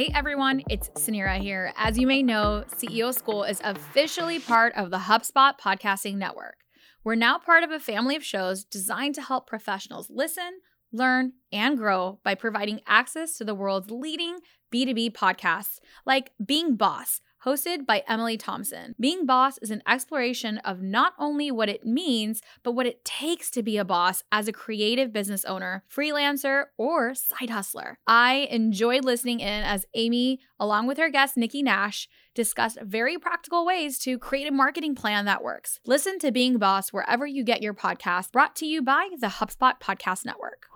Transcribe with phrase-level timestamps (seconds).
[0.00, 1.74] Hey everyone, it's Suneera here.
[1.76, 6.56] As you may know, CEO School is officially part of the HubSpot Podcasting Network.
[7.04, 11.76] We're now part of a family of shows designed to help professionals listen, learn, and
[11.76, 14.38] grow by providing access to the world's leading
[14.74, 18.94] B2B podcasts like Being Boss hosted by Emily Thompson.
[19.00, 23.50] Being Boss is an exploration of not only what it means, but what it takes
[23.52, 27.98] to be a boss as a creative business owner, freelancer, or side hustler.
[28.06, 33.66] I enjoyed listening in as Amy, along with her guest Nikki Nash, discussed very practical
[33.66, 35.80] ways to create a marketing plan that works.
[35.86, 39.80] Listen to Being Boss wherever you get your podcast, brought to you by the HubSpot
[39.80, 40.66] Podcast Network.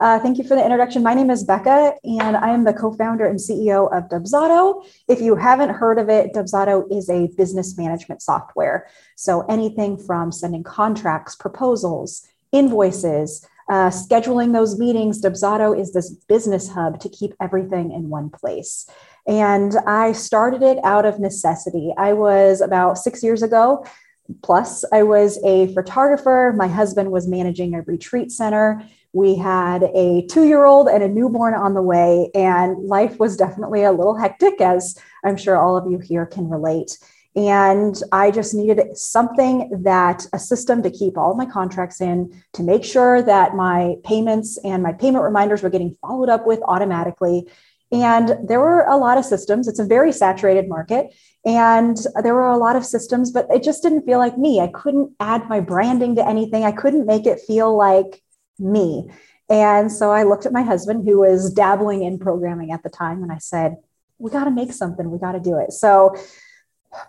[0.00, 1.02] Uh, thank you for the introduction.
[1.02, 4.84] My name is Becca, and I am the co founder and CEO of Dubsado.
[5.08, 8.88] If you haven't heard of it, Dubsado is a business management software.
[9.16, 16.68] So anything from sending contracts, proposals, invoices, uh, scheduling those meetings, Dubsado is this business
[16.68, 18.86] hub to keep everything in one place.
[19.26, 21.92] And I started it out of necessity.
[21.96, 23.84] I was about six years ago.
[24.42, 26.54] Plus, I was a photographer.
[26.56, 28.82] My husband was managing a retreat center.
[29.12, 33.36] We had a two year old and a newborn on the way, and life was
[33.36, 36.98] definitely a little hectic, as I'm sure all of you here can relate.
[37.36, 42.62] And I just needed something that a system to keep all my contracts in, to
[42.62, 47.48] make sure that my payments and my payment reminders were getting followed up with automatically.
[47.94, 49.68] And there were a lot of systems.
[49.68, 51.14] It's a very saturated market.
[51.44, 54.60] And there were a lot of systems, but it just didn't feel like me.
[54.60, 56.64] I couldn't add my branding to anything.
[56.64, 58.20] I couldn't make it feel like
[58.58, 59.08] me.
[59.48, 63.22] And so I looked at my husband, who was dabbling in programming at the time,
[63.22, 63.76] and I said,
[64.18, 65.10] We got to make something.
[65.10, 65.72] We got to do it.
[65.72, 66.16] So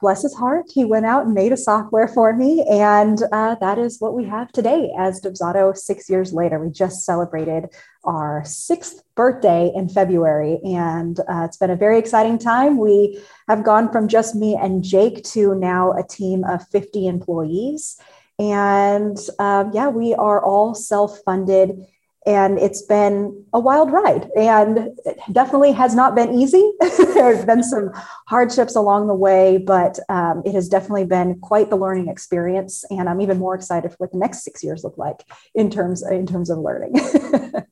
[0.02, 2.66] bless his heart, he went out and made a software for me.
[2.70, 6.60] And uh, that is what we have today as Dubsado six years later.
[6.60, 7.70] We just celebrated
[8.04, 12.78] our sixth birthday in February, and uh, it's been a very exciting time.
[12.78, 18.00] We have gone from just me and Jake to now a team of 50 employees.
[18.38, 21.86] And um, yeah, we are all self funded
[22.26, 24.30] and it's been a wild ride.
[24.36, 26.72] And it definitely has not been easy.
[26.80, 27.92] There's been some
[28.28, 32.84] hardships along the way but um, it has definitely been quite the learning experience.
[32.90, 36.04] And i'm even more excited for what the next six years look like in terms
[36.04, 36.96] in terms of learning.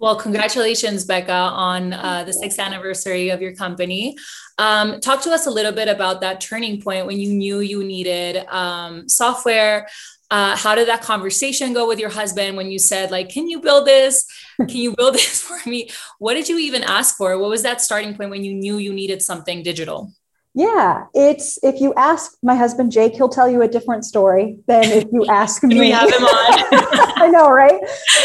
[0.00, 4.16] Well, congratulations, Becca, on uh, the sixth anniversary of your company.
[4.56, 7.84] Um, talk to us a little bit about that turning point when you knew you
[7.84, 9.88] needed um, software
[10.30, 13.60] uh, how did that conversation go with your husband when you said like can you
[13.60, 14.26] build this?
[14.58, 15.90] Can you build this for me?
[16.18, 17.36] What did you even ask for?
[17.38, 20.12] What was that starting point when you knew you needed something digital?
[20.54, 24.82] Yeah it's if you ask my husband jake he'll tell you a different story than
[24.84, 26.64] if you ask me we have him on?
[27.22, 27.80] I know right?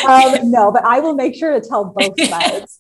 [0.08, 2.80] Um, no but i will make sure to tell both sides.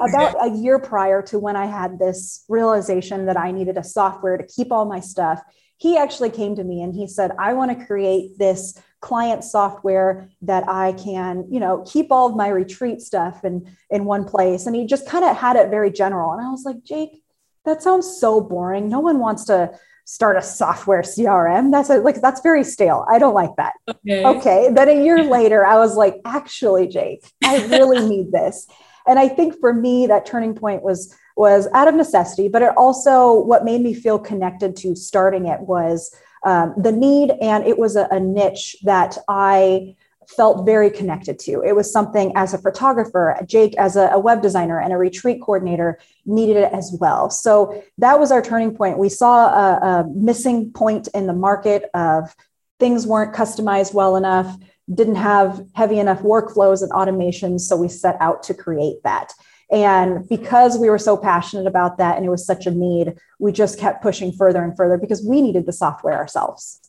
[0.00, 4.38] About a year prior to when i had this realization that i needed a software
[4.38, 5.42] to keep all my stuff
[5.82, 10.28] he actually came to me and he said, I want to create this client software
[10.42, 14.66] that I can, you know, keep all of my retreat stuff in, in one place.
[14.66, 16.30] And he just kind of had it very general.
[16.30, 17.24] And I was like, Jake,
[17.64, 18.88] that sounds so boring.
[18.88, 21.72] No one wants to start a software CRM.
[21.72, 23.04] That's a, like that's very stale.
[23.10, 23.72] I don't like that.
[23.88, 24.24] Okay.
[24.24, 24.68] okay.
[24.72, 28.68] Then a year later, I was like, actually, Jake, I really need this.
[29.04, 32.76] And I think for me, that turning point was was out of necessity, but it
[32.76, 36.14] also what made me feel connected to starting it was
[36.44, 39.96] um, the need, and it was a, a niche that I
[40.28, 41.62] felt very connected to.
[41.62, 45.40] It was something as a photographer, Jake as a, a, web designer and a retreat
[45.42, 47.28] coordinator needed it as well.
[47.28, 48.98] So that was our turning point.
[48.98, 52.34] We saw a, a missing point in the market of
[52.78, 54.56] things weren't customized well enough,
[54.92, 57.60] didn't have heavy enough workflows and automations.
[57.60, 59.32] So we set out to create that.
[59.72, 63.52] And because we were so passionate about that and it was such a need, we
[63.52, 66.80] just kept pushing further and further because we needed the software ourselves.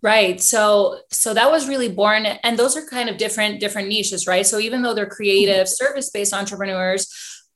[0.00, 0.40] Right.
[0.40, 4.46] So so that was really born and those are kind of different different niches, right?
[4.46, 7.06] So even though they're creative service-based entrepreneurs,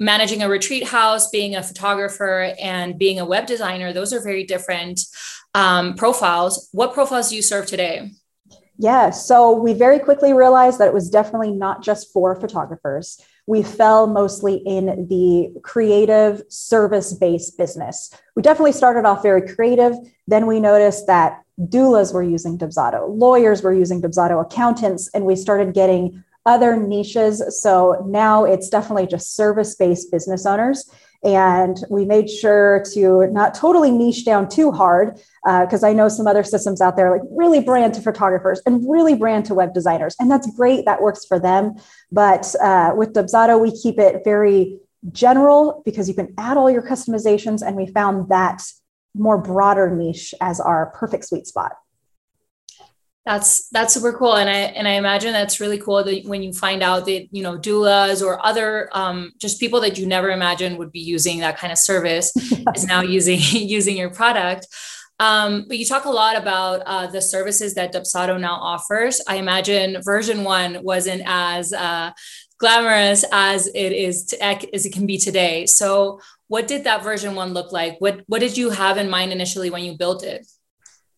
[0.00, 4.44] managing a retreat house, being a photographer and being a web designer, those are very
[4.44, 5.00] different
[5.54, 6.68] um, profiles.
[6.72, 8.10] What profiles do you serve today?
[8.76, 13.20] Yeah, so we very quickly realized that it was definitely not just for photographers.
[13.46, 18.10] We fell mostly in the creative service based business.
[18.34, 19.94] We definitely started off very creative.
[20.26, 25.36] Then we noticed that doulas were using Dubsado, lawyers were using Dubsado, accountants, and we
[25.36, 27.42] started getting other niches.
[27.62, 30.90] So now it's definitely just service based business owners.
[31.24, 36.08] And we made sure to not totally niche down too hard because uh, I know
[36.08, 39.72] some other systems out there like really brand to photographers and really brand to web
[39.72, 40.14] designers.
[40.18, 41.76] And that's great, that works for them.
[42.12, 44.78] But uh, with Dubsado, we keep it very
[45.12, 47.66] general because you can add all your customizations.
[47.66, 48.62] And we found that
[49.14, 51.72] more broader niche as our perfect sweet spot
[53.24, 56.52] that's that's super cool and i and i imagine that's really cool that when you
[56.52, 60.78] find out that you know doulas or other um, just people that you never imagined
[60.78, 62.32] would be using that kind of service
[62.74, 64.66] is now using using your product
[65.20, 69.20] um, but you talk a lot about uh, the services that Dubsado now offers.
[69.28, 72.10] I imagine version one wasn't as uh,
[72.58, 75.66] glamorous as it is to, as it can be today.
[75.66, 77.96] So, what did that version one look like?
[78.00, 80.46] What what did you have in mind initially when you built it?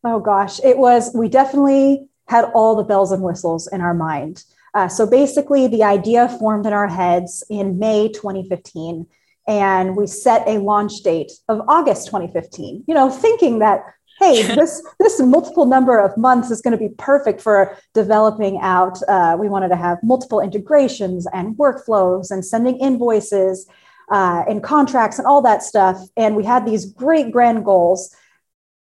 [0.05, 4.45] Oh gosh, it was, we definitely had all the bells and whistles in our mind.
[4.75, 9.07] Uh, so basically, the idea formed in our heads in May 2015,
[9.49, 12.85] and we set a launch date of August 2015.
[12.87, 13.85] You know, thinking that
[14.19, 18.99] hey, this this multiple number of months is going to be perfect for developing out.
[19.09, 23.67] Uh, we wanted to have multiple integrations and workflows and sending invoices
[24.11, 26.01] uh, and contracts and all that stuff.
[26.17, 28.15] And we had these great grand goals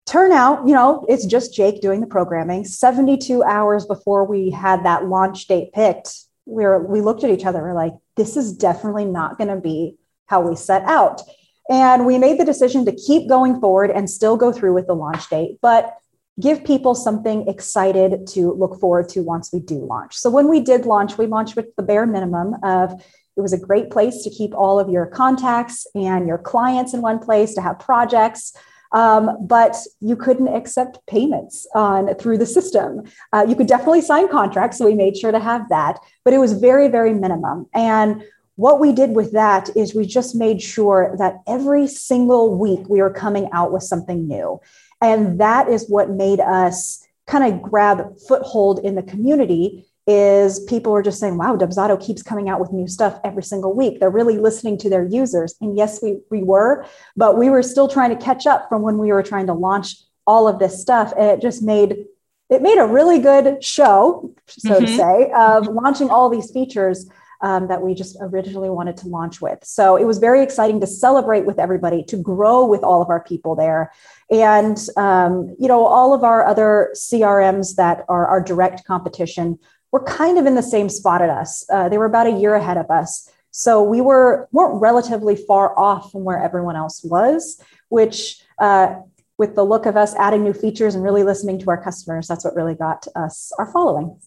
[0.09, 2.65] turn out, you know, it's just Jake doing the programming.
[2.65, 7.45] 72 hours before we had that launch date picked, we were we looked at each
[7.45, 11.21] other, we're like, this is definitely not going to be how we set out.
[11.69, 14.95] And we made the decision to keep going forward and still go through with the
[14.95, 15.95] launch date, but
[16.41, 20.15] give people something excited to look forward to once we do launch.
[20.15, 22.99] So when we did launch, we launched with the bare minimum of
[23.37, 27.01] it was a great place to keep all of your contacts and your clients in
[27.01, 28.53] one place to have projects
[28.91, 33.03] um, but you couldn't accept payments on through the system.
[33.33, 36.39] Uh, you could definitely sign contracts, so we made sure to have that, but it
[36.39, 37.67] was very, very minimum.
[37.73, 38.23] And
[38.55, 43.01] what we did with that is we just made sure that every single week we
[43.01, 44.59] were coming out with something new.
[45.01, 50.91] And that is what made us kind of grab foothold in the community is people
[50.95, 53.99] are just saying, wow, Dubsado keeps coming out with new stuff every single week.
[53.99, 55.53] They're really listening to their users.
[55.61, 58.97] And yes, we, we were, but we were still trying to catch up from when
[58.97, 61.13] we were trying to launch all of this stuff.
[61.15, 62.05] And it just made
[62.49, 64.85] it made a really good show, so mm-hmm.
[64.85, 67.07] to say, of launching all these features
[67.41, 69.59] um, that we just originally wanted to launch with.
[69.63, 73.23] So it was very exciting to celebrate with everybody, to grow with all of our
[73.23, 73.91] people there.
[74.31, 79.59] And, um, you know, all of our other CRMs that are our direct competition
[79.91, 81.65] were kind of in the same spot at us.
[81.69, 83.29] Uh, they were about a year ahead of us.
[83.51, 88.95] So we were weren't relatively far off from where everyone else was, which uh,
[89.37, 92.45] with the look of us adding new features and really listening to our customers, that's
[92.45, 94.19] what really got us our following.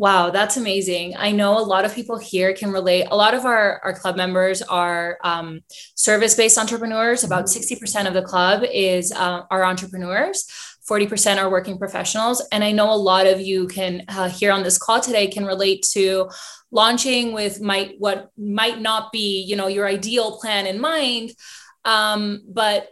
[0.00, 1.16] Wow, that's amazing.
[1.16, 3.08] I know a lot of people here can relate.
[3.10, 5.62] A lot of our, our club members are um,
[5.96, 7.24] service based entrepreneurs.
[7.24, 8.06] About 60% mm-hmm.
[8.06, 10.46] of the club is uh, are entrepreneurs.
[10.88, 12.42] 40% are working professionals.
[12.50, 15.44] And I know a lot of you can uh, here on this call today can
[15.44, 16.30] relate to
[16.70, 21.32] launching with might what might not be, you know, your ideal plan in mind.
[21.84, 22.88] Um, but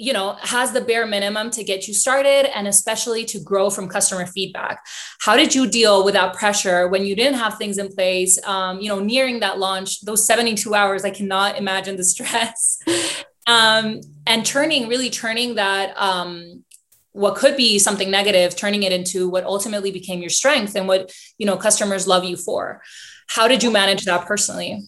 [0.00, 3.86] you know has the bare minimum to get you started and especially to grow from
[3.86, 4.82] customer feedback
[5.20, 8.80] how did you deal with that pressure when you didn't have things in place um,
[8.80, 12.78] you know nearing that launch those 72 hours i cannot imagine the stress
[13.46, 16.64] um, and turning really turning that um,
[17.12, 21.12] what could be something negative turning it into what ultimately became your strength and what
[21.38, 22.82] you know customers love you for.
[23.28, 24.82] How did you manage that personally?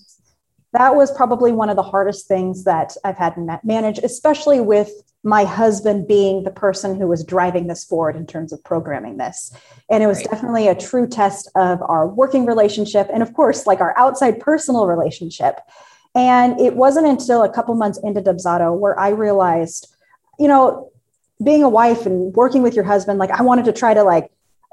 [0.73, 4.91] That was probably one of the hardest things that i've had to manage especially with
[5.25, 9.55] my husband being the person who was driving this forward in terms of programming this.
[9.89, 10.31] And it was right.
[10.31, 14.87] definitely a true test of our working relationship and of course like our outside personal
[14.87, 15.61] relationship.
[16.15, 19.95] And it wasn't until a couple months into dubsado where i realized
[20.39, 20.92] you know
[21.45, 24.31] being a wife and working with your husband, like I wanted to try to like,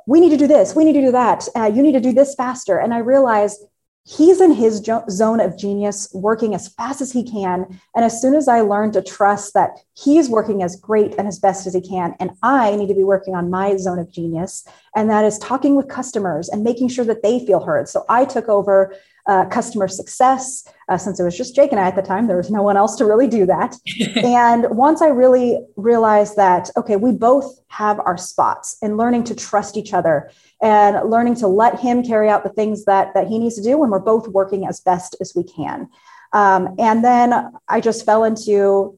[0.08, 2.14] we need to do this, we need to do that, uh, you need to do
[2.14, 2.78] this faster.
[2.78, 3.62] And I realized
[4.10, 8.34] he's in his zone of genius working as fast as he can and as soon
[8.34, 11.82] as i learned to trust that he's working as great and as best as he
[11.82, 15.38] can and i need to be working on my zone of genius and that is
[15.40, 18.96] talking with customers and making sure that they feel heard so i took over
[19.28, 22.38] uh, customer success uh, since it was just jake and i at the time there
[22.38, 23.76] was no one else to really do that.
[24.16, 29.36] And once i really realized that okay we both have our spots and learning to
[29.36, 30.32] trust each other
[30.62, 33.78] and learning to let him carry out the things that that he needs to do
[33.78, 35.90] when we're both working as best as we can.
[36.34, 38.98] Um, and then i just fell into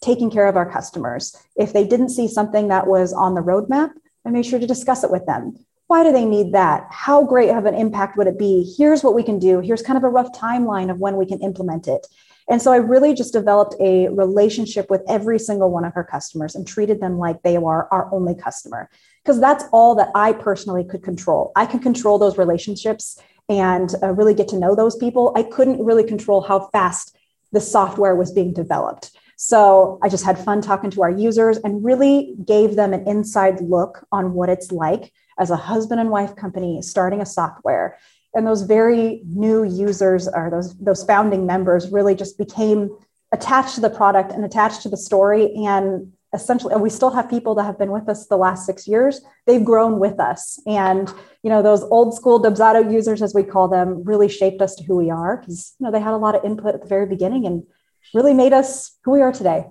[0.00, 1.34] taking care of our customers.
[1.56, 3.90] If they didn't see something that was on the roadmap
[4.26, 7.50] i made sure to discuss it with them why do they need that how great
[7.50, 10.08] of an impact would it be here's what we can do here's kind of a
[10.08, 12.06] rough timeline of when we can implement it
[12.48, 16.54] and so I really just developed a relationship with every single one of her customers
[16.54, 18.90] and treated them like they were our only customer
[19.22, 21.52] because that's all that I personally could control.
[21.56, 25.32] I can control those relationships and uh, really get to know those people.
[25.36, 27.16] I couldn't really control how fast
[27.52, 29.12] the software was being developed.
[29.36, 33.60] So I just had fun talking to our users and really gave them an inside
[33.60, 37.98] look on what it's like as a husband and wife company starting a software.
[38.34, 42.90] And those very new users or those, those founding members really just became
[43.32, 45.54] attached to the product and attached to the story.
[45.54, 49.20] And essentially we still have people that have been with us the last six years.
[49.46, 50.60] They've grown with us.
[50.66, 51.12] And
[51.44, 54.84] you know those old school dubsado users as we call them really shaped us to
[54.84, 57.06] who we are because you know they had a lot of input at the very
[57.06, 57.62] beginning and
[58.14, 59.66] really made us who we are today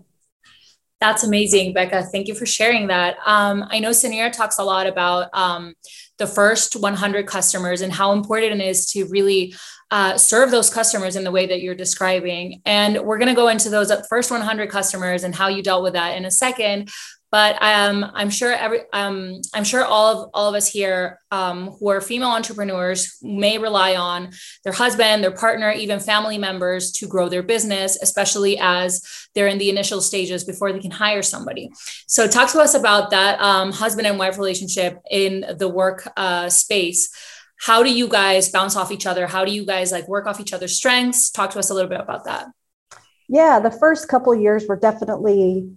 [1.03, 2.03] that's amazing, Becca.
[2.03, 3.17] Thank you for sharing that.
[3.25, 5.73] Um, I know Suneera talks a lot about um,
[6.17, 9.53] the first 100 customers and how important it is to really
[9.91, 12.61] uh, serve those customers in the way that you're describing.
[12.65, 15.91] And we're going to go into those first 100 customers and how you dealt with
[15.91, 16.89] that in a second.
[17.33, 21.71] But um, I'm sure every um, I'm sure all of all of us here um,
[21.79, 24.29] who are female entrepreneurs may rely on
[24.63, 29.01] their husband, their partner, even family members to grow their business, especially as
[29.33, 31.71] they're in the initial stages before they can hire somebody.
[32.05, 36.49] So, talk to us about that um, husband and wife relationship in the work uh,
[36.49, 37.09] space.
[37.59, 39.25] How do you guys bounce off each other?
[39.25, 41.31] How do you guys like work off each other's strengths?
[41.31, 42.45] Talk to us a little bit about that.
[43.27, 45.71] Yeah the first couple years were definitely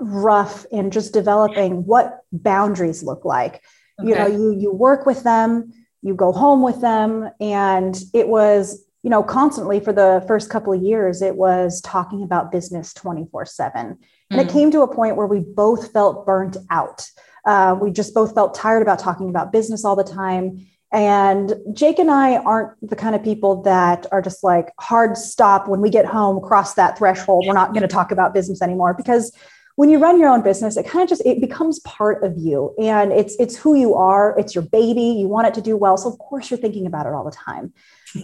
[0.00, 3.62] rough in just developing what boundaries look like
[4.00, 4.08] okay.
[4.08, 8.84] you know you you work with them you go home with them and it was
[9.02, 13.44] you know constantly for the first couple of years it was talking about business 24
[13.46, 13.98] 7
[14.30, 14.44] and mm.
[14.44, 17.06] it came to a point where we both felt burnt out
[17.44, 21.98] uh, we just both felt tired about talking about business all the time and Jake
[21.98, 25.90] and I aren't the kind of people that are just like hard stop when we
[25.90, 27.44] get home, cross that threshold.
[27.46, 29.30] We're not going to talk about business anymore because
[29.78, 32.74] when you run your own business, it kind of just it becomes part of you
[32.80, 34.36] and it's it's who you are.
[34.36, 35.02] It's your baby.
[35.20, 35.96] You want it to do well.
[35.96, 37.72] So of course you're thinking about it all the time.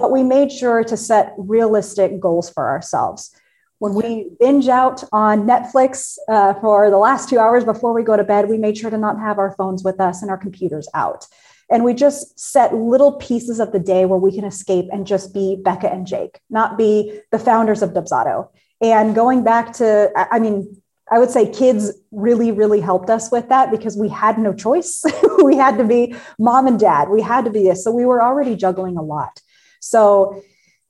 [0.01, 3.31] But we made sure to set realistic goals for ourselves.
[3.79, 8.17] When we binge out on Netflix uh, for the last two hours before we go
[8.17, 10.89] to bed, we made sure to not have our phones with us and our computers
[10.93, 11.25] out.
[11.71, 15.33] And we just set little pieces of the day where we can escape and just
[15.33, 18.49] be Becca and Jake, not be the founders of Dubsado.
[18.81, 23.49] And going back to, I mean, I would say kids really, really helped us with
[23.51, 25.05] that because we had no choice.
[25.45, 27.11] we had to be mom and dad.
[27.11, 27.85] We had to be this.
[27.85, 29.41] So we were already juggling a lot.
[29.81, 30.43] So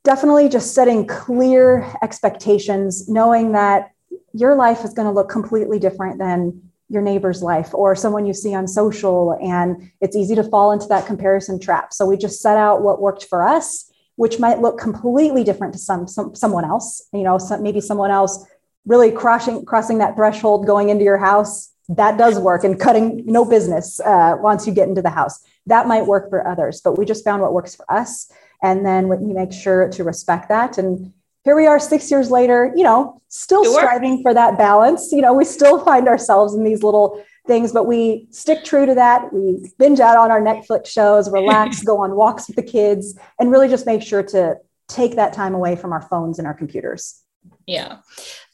[0.04, 3.90] definitely just setting clear expectations, knowing that
[4.32, 8.34] your life is going to look completely different than your neighbor's life or someone you
[8.34, 12.42] see on social and it's easy to fall into that comparison trap so we just
[12.42, 16.64] set out what worked for us which might look completely different to some, some someone
[16.64, 18.46] else you know some, maybe someone else
[18.86, 23.44] really crossing crossing that threshold going into your house that does work and cutting no
[23.44, 27.04] business uh, once you get into the house that might work for others but we
[27.04, 28.30] just found what works for us
[28.62, 31.12] and then we make sure to respect that and
[31.44, 35.12] here we are six years later, you know, still striving for that balance.
[35.12, 38.94] You know, we still find ourselves in these little things, but we stick true to
[38.94, 39.30] that.
[39.32, 43.50] We binge out on our Netflix shows, relax, go on walks with the kids, and
[43.50, 44.56] really just make sure to
[44.88, 47.20] take that time away from our phones and our computers.
[47.66, 47.98] Yeah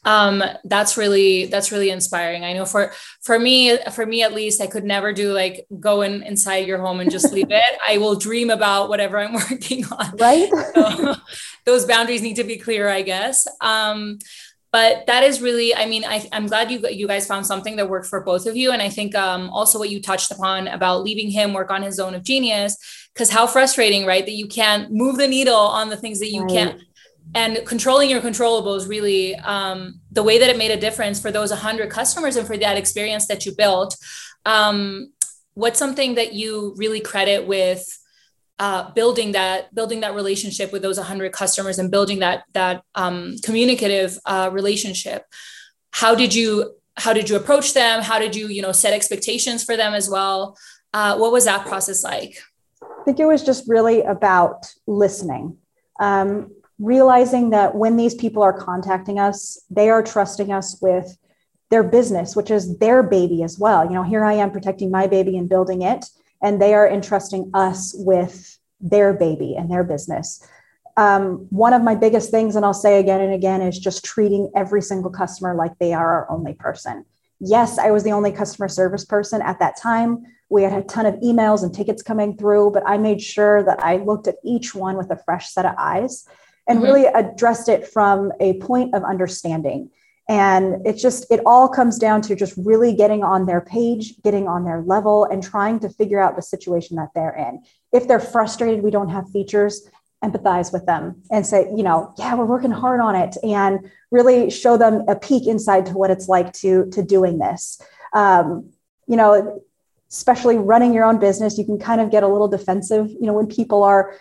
[0.03, 2.43] um that's really that's really inspiring.
[2.43, 2.91] I know for
[3.21, 6.79] for me for me at least i could never do like go in inside your
[6.79, 7.79] home and just leave it.
[7.87, 10.15] I will dream about whatever i'm working on.
[10.17, 10.49] Right?
[10.73, 11.15] So,
[11.65, 13.47] those boundaries need to be clear i guess.
[13.61, 14.19] Um
[14.71, 17.89] but that is really i mean I, i'm glad you you guys found something that
[17.89, 18.71] worked for both of you.
[18.71, 21.95] And i think um, also what you touched upon about leaving him work on his
[21.95, 22.75] zone of genius
[23.13, 26.41] because how frustrating right that you can't move the needle on the things that you
[26.43, 26.51] right.
[26.51, 26.81] can't
[27.33, 31.49] and controlling your controllables really um, the way that it made a difference for those
[31.49, 33.95] 100 customers and for that experience that you built
[34.45, 35.11] um,
[35.53, 37.85] what's something that you really credit with
[38.59, 43.35] uh, building that building that relationship with those 100 customers and building that that um,
[43.43, 45.25] communicative uh, relationship?
[45.91, 48.03] How did you how did you approach them?
[48.03, 50.55] How did you you know set expectations for them as well?
[50.93, 52.37] Uh, what was that process like?
[52.83, 55.57] I think it was just really about listening.
[55.99, 61.17] Um, realizing that when these people are contacting us they are trusting us with
[61.69, 65.07] their business which is their baby as well you know here i am protecting my
[65.07, 66.05] baby and building it
[66.41, 70.45] and they are entrusting us with their baby and their business.
[70.97, 74.51] Um, one of my biggest things, and I'll say again and again, is just treating
[74.55, 77.05] every single customer like they are our only person.
[77.39, 80.23] Yes, I was the only customer service person at that time.
[80.49, 83.83] We had a ton of emails and tickets coming through, but I made sure that
[83.83, 86.27] I looked at each one with a fresh set of eyes
[86.67, 86.87] and mm-hmm.
[86.87, 89.89] really addressed it from a point of understanding
[90.31, 94.47] and it just, it all comes down to just really getting on their page, getting
[94.47, 97.61] on their level, and trying to figure out the situation that they're in.
[97.91, 99.89] If they're frustrated, we don't have features,
[100.23, 104.49] empathize with them and say, you know, yeah, we're working hard on it, and really
[104.49, 107.81] show them a peek inside to what it's like to, to doing this.
[108.13, 108.69] Um,
[109.07, 109.61] you know,
[110.09, 113.33] especially running your own business, you can kind of get a little defensive, you know,
[113.33, 114.15] when people are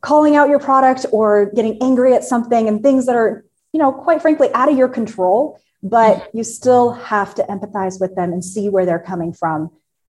[0.00, 3.92] calling out your product or getting angry at something and things that are you know,
[3.92, 6.38] quite frankly, out of your control, but mm-hmm.
[6.38, 9.70] you still have to empathize with them and see where they're coming from.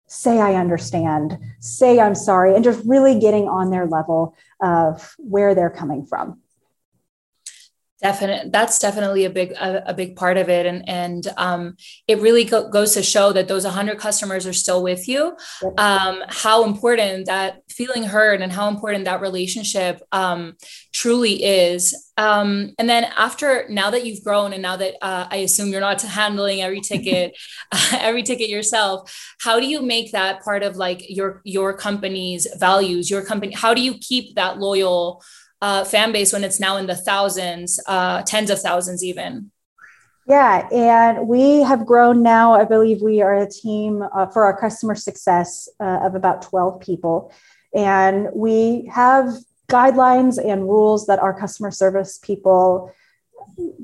[0.07, 5.53] Say, I understand, say, I'm sorry, and just really getting on their level of where
[5.53, 6.39] they're coming from.
[7.99, 11.77] Definitely, that's definitely a big a, a, big part of it, and and um,
[12.07, 15.35] it really go, goes to show that those 100 customers are still with you.
[15.79, 20.57] Um, how important that feeling heard and how important that relationship um,
[20.93, 22.11] truly is.
[22.17, 25.81] Um, and then after now that you've grown, and now that uh, I assume you're
[25.81, 27.35] not handling every ticket,
[27.93, 29.11] every ticket yourself,
[29.41, 33.09] how do you make that part of like your your company's values?
[33.09, 35.23] Your company, how do you keep that loyal?
[35.61, 39.51] Uh, fan base when it's now in the thousands, uh, tens of thousands, even.
[40.27, 42.53] Yeah, and we have grown now.
[42.53, 46.81] I believe we are a team uh, for our customer success uh, of about 12
[46.81, 47.31] people.
[47.73, 49.29] And we have
[49.69, 52.93] guidelines and rules that our customer service people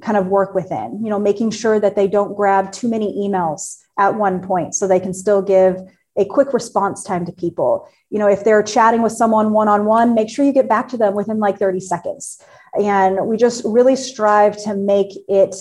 [0.02, 3.80] kind of work within, you know, making sure that they don't grab too many emails
[3.98, 5.78] at one point so they can still give
[6.16, 7.88] a quick response time to people.
[8.10, 10.88] You know, if they're chatting with someone one on one, make sure you get back
[10.90, 12.42] to them within like 30 seconds.
[12.80, 15.56] And we just really strive to make it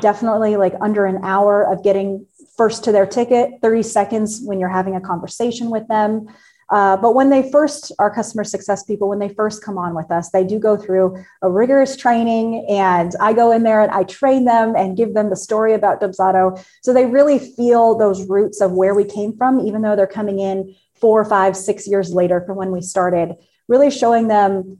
[0.00, 4.68] definitely like under an hour of getting first to their ticket, 30 seconds when you're
[4.68, 6.26] having a conversation with them.
[6.74, 10.10] Uh, but when they first, our customer success people, when they first come on with
[10.10, 12.66] us, they do go through a rigorous training.
[12.68, 16.00] And I go in there and I train them and give them the story about
[16.00, 16.60] Dubsado.
[16.82, 20.40] So they really feel those roots of where we came from, even though they're coming
[20.40, 23.36] in four, five, six years later from when we started,
[23.68, 24.78] really showing them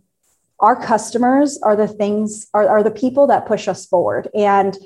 [0.59, 4.29] our customers are the things, are, are the people that push us forward.
[4.35, 4.77] And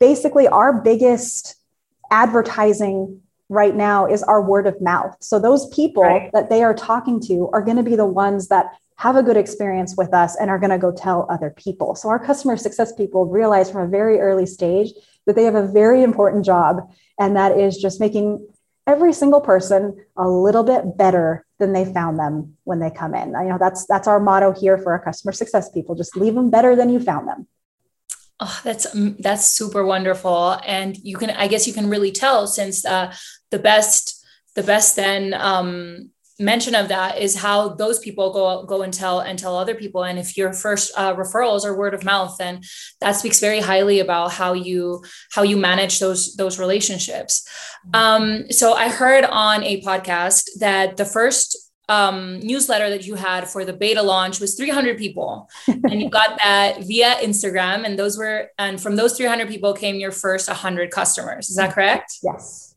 [0.00, 1.54] basically, our biggest
[2.10, 5.16] advertising right now is our word of mouth.
[5.20, 6.30] So those people right.
[6.32, 9.36] that they are talking to are going to be the ones that have a good
[9.36, 11.94] experience with us and are going to go tell other people.
[11.94, 14.92] So our customer success people realize from a very early stage
[15.26, 18.46] that they have a very important job and that is just making
[18.86, 23.30] every single person a little bit better than they found them when they come in.
[23.30, 25.94] You know, that's that's our motto here for our customer success people.
[25.94, 27.46] Just leave them better than you found them.
[28.38, 32.46] Oh, that's mm, that's super wonderful, and you can I guess you can really tell
[32.46, 33.14] since uh,
[33.50, 38.82] the best the best then um, mention of that is how those people go go
[38.82, 40.04] and tell and tell other people.
[40.04, 42.60] And if your first uh, referrals are word of mouth then
[43.00, 47.46] that speaks very highly about how you how you manage those those relationships.
[47.94, 53.48] Um, so i heard on a podcast that the first um, newsletter that you had
[53.48, 55.48] for the beta launch was 300 people.
[55.68, 59.96] And you got that via instagram and those were and from those 300 people came
[59.96, 61.48] your first 100 customers.
[61.48, 62.18] Is that correct?
[62.22, 62.74] Yes.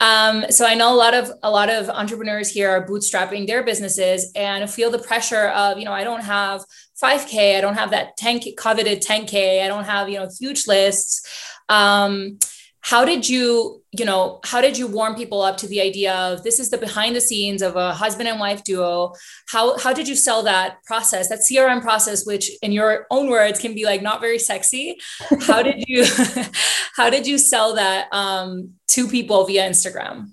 [0.00, 3.62] Um, so I know a lot of a lot of entrepreneurs here are bootstrapping their
[3.62, 6.62] businesses and feel the pressure of, you know, I don't have
[7.02, 11.26] 5K, I don't have that 10K coveted 10K, I don't have, you know, huge lists.
[11.70, 12.38] Um,
[12.86, 16.44] how did you you know how did you warm people up to the idea of
[16.44, 19.12] this is the behind the scenes of a husband and wife duo?
[19.48, 23.58] How how did you sell that process that crm process which in your own words
[23.58, 24.98] can be like not very sexy?
[25.40, 26.04] How did you
[26.96, 30.30] how did you sell that um, to people via instagram?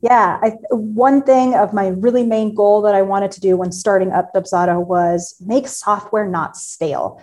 [0.00, 3.72] Yeah, I, one thing of my really main goal that I wanted to do when
[3.72, 7.20] starting up Dubsado was make software not stale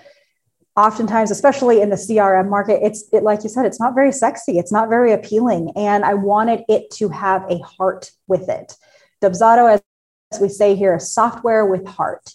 [0.79, 4.57] oftentimes especially in the crm market it's it, like you said it's not very sexy
[4.57, 8.75] it's not very appealing and i wanted it to have a heart with it
[9.21, 9.79] dubsado
[10.31, 12.33] as we say here software with heart.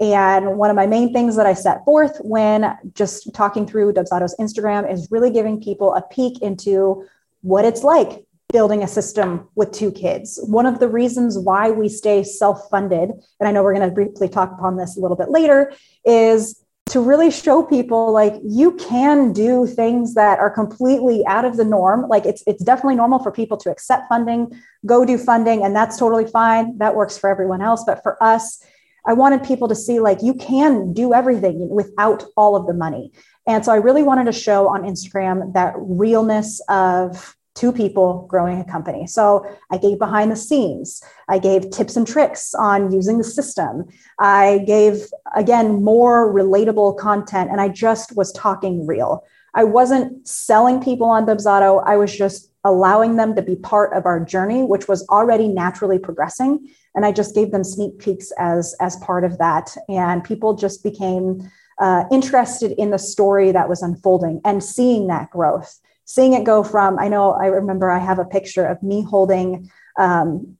[0.00, 4.34] And one of my main things that I set forth when just talking through Dubsado's
[4.40, 7.06] Instagram is really giving people a peek into
[7.42, 10.40] what it's like building a system with two kids.
[10.42, 13.94] One of the reasons why we stay self funded, and I know we're going to
[13.94, 15.72] briefly talk upon this a little bit later,
[16.04, 21.56] is to really show people like you can do things that are completely out of
[21.56, 22.08] the norm.
[22.08, 25.96] Like it's it's definitely normal for people to accept funding go do funding and that's
[25.96, 26.76] totally fine.
[26.78, 27.84] That works for everyone else.
[27.86, 28.62] But for us
[29.06, 33.12] I wanted people to see like you can do everything without all of the money.
[33.46, 38.60] And so I really wanted to show on Instagram that realness of two people growing
[38.60, 39.06] a company.
[39.06, 41.02] So I gave behind the scenes.
[41.28, 43.84] I gave tips and tricks on using the system.
[44.18, 49.24] I gave, again, more relatable content, and I just was talking real.
[49.54, 51.82] I wasn't selling people on Dubsado.
[51.86, 55.98] I was just allowing them to be part of our journey, which was already naturally
[55.98, 60.54] progressing and I just gave them sneak peeks as as part of that, and people
[60.54, 66.34] just became uh, interested in the story that was unfolding and seeing that growth, seeing
[66.34, 66.98] it go from.
[66.98, 70.56] I know I remember I have a picture of me holding um,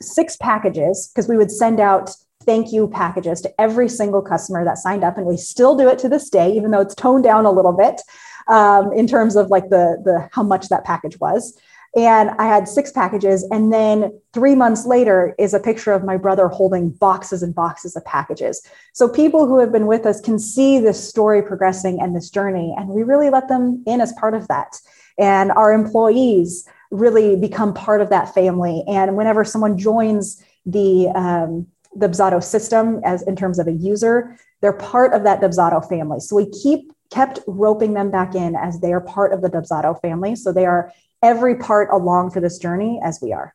[0.00, 2.10] six packages because we would send out
[2.44, 5.98] thank you packages to every single customer that signed up, and we still do it
[5.98, 8.00] to this day, even though it's toned down a little bit
[8.48, 11.58] um, in terms of like the the how much that package was.
[11.96, 13.46] And I had six packages.
[13.50, 17.96] And then three months later is a picture of my brother holding boxes and boxes
[17.96, 18.64] of packages.
[18.92, 22.74] So people who have been with us can see this story progressing and this journey.
[22.76, 24.78] And we really let them in as part of that.
[25.18, 28.84] And our employees really become part of that family.
[28.86, 34.38] And whenever someone joins the, um, the Dubsado system as in terms of a user,
[34.60, 36.20] they're part of that Dubsado family.
[36.20, 39.98] So we keep kept roping them back in as they are part of the Dubsado
[40.00, 40.36] family.
[40.36, 43.54] So they are every part along for this journey as we are.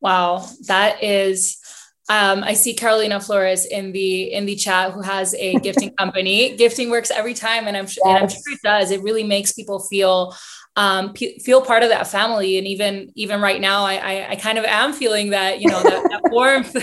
[0.00, 1.58] Wow, that is
[2.10, 6.56] um, I see Carolina Flores in the in the chat who has a gifting company.
[6.56, 8.14] gifting works every time, and I'm, sure, yes.
[8.16, 8.90] and I'm sure it does.
[8.90, 10.34] It really makes people feel
[10.80, 12.56] um, p- feel part of that family.
[12.56, 15.82] And even even right now, I, I, I kind of am feeling that you know
[15.82, 16.74] that, that warmth.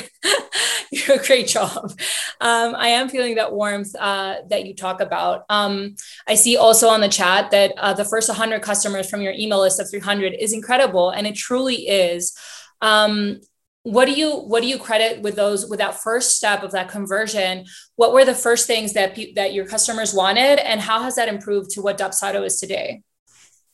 [1.26, 1.92] great job.
[2.40, 5.46] Um, I am feeling that warmth uh, that you talk about.
[5.50, 5.96] Um,
[6.28, 9.60] I see also on the chat that uh, the first 100 customers from your email
[9.60, 12.38] list of 300 is incredible, and it truly is.
[12.82, 13.42] Um,
[13.82, 16.90] what do you what do you credit with those with that first step of that
[16.90, 17.64] conversion
[17.96, 21.30] what were the first things that pe- that your customers wanted and how has that
[21.30, 23.02] improved to what dubsado is today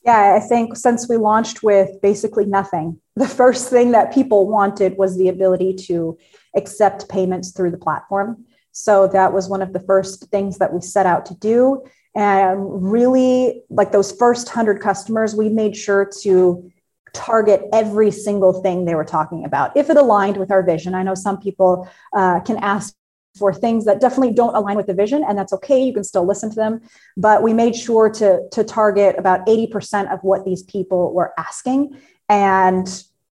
[0.04, 4.96] yeah i think since we launched with basically nothing the first thing that people wanted
[4.96, 6.16] was the ability to
[6.56, 10.80] accept payments through the platform so that was one of the first things that we
[10.80, 11.82] set out to do
[12.16, 16.70] and really like those first 100 customers we made sure to
[17.14, 20.94] target every single thing they were talking about if it aligned with our vision.
[20.94, 22.94] I know some people uh, can ask
[23.36, 25.82] for things that definitely don't align with the vision, and that's okay.
[25.82, 26.80] You can still listen to them.
[27.16, 31.98] But we made sure to, to target about 80% of what these people were asking.
[32.28, 32.86] And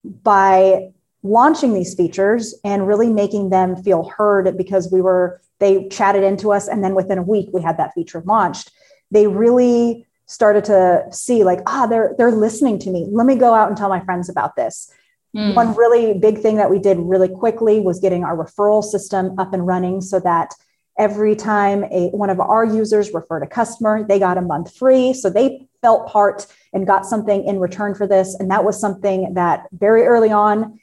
[0.04, 0.90] by
[1.22, 6.52] launching these features and really making them feel heard because we were, they chatted into
[6.52, 8.70] us, and then within a week, we had that feature launched.
[9.10, 13.54] They really started to see like ah they're they're listening to me let me go
[13.54, 14.92] out and tell my friends about this
[15.36, 15.54] mm.
[15.54, 19.52] one really big thing that we did really quickly was getting our referral system up
[19.52, 20.54] and running so that
[20.98, 25.12] every time a one of our users referred a customer they got a month free
[25.12, 29.34] so they felt part and got something in return for this and that was something
[29.34, 30.80] that very early on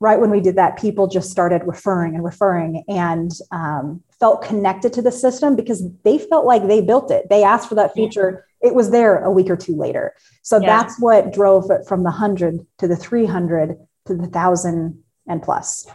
[0.00, 4.92] right when we did that people just started referring and referring and um, felt connected
[4.92, 8.44] to the system because they felt like they built it they asked for that feature
[8.62, 10.14] it was there a week or two later.
[10.42, 10.66] So yeah.
[10.66, 15.02] that's what drove it from the 100 to the 300 to the 1000
[15.42, 15.86] plus.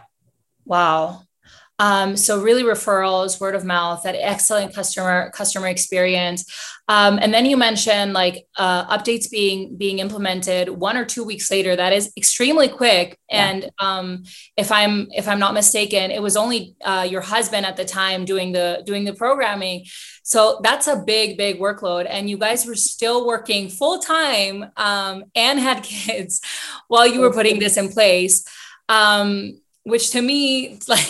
[0.64, 1.22] Wow.
[1.78, 6.44] Um, so really referrals, word of mouth, that excellent customer customer experience.
[6.88, 11.50] Um, and then you mentioned like uh, updates being being implemented one or two weeks
[11.50, 11.76] later.
[11.76, 13.18] That is extremely quick.
[13.30, 13.48] Yeah.
[13.48, 14.24] And um,
[14.56, 18.24] if I'm if I'm not mistaken, it was only uh, your husband at the time
[18.24, 19.84] doing the doing the programming.
[20.24, 22.06] So that's a big big workload.
[22.08, 26.40] And you guys were still working full time um, and had kids
[26.88, 28.44] while you were putting this in place.
[28.88, 31.06] Um, which to me, like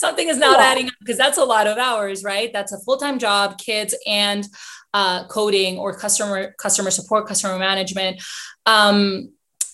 [0.00, 0.64] something is not yeah.
[0.64, 2.50] adding up because that's a lot of hours, right?
[2.52, 4.46] That's a full-time job, kids and
[4.94, 8.22] uh, coding or customer customer support, customer management.
[8.66, 9.32] Um,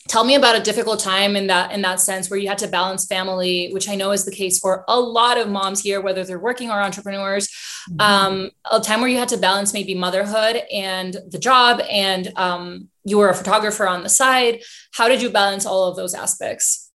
[0.08, 2.68] tell me about a difficult time in that in that sense where you had to
[2.68, 6.22] balance family which i know is the case for a lot of moms here whether
[6.22, 7.48] they're working or entrepreneurs
[7.90, 8.00] mm-hmm.
[8.00, 12.88] um, a time where you had to balance maybe motherhood and the job and um,
[13.02, 14.62] you were a photographer on the side
[14.92, 16.86] how did you balance all of those aspects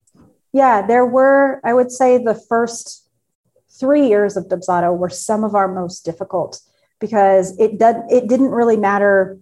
[0.52, 2.99] Yeah, there were, I would say, the first
[3.80, 6.60] three years of Dubsado were some of our most difficult
[7.00, 9.38] because it did it didn't really matter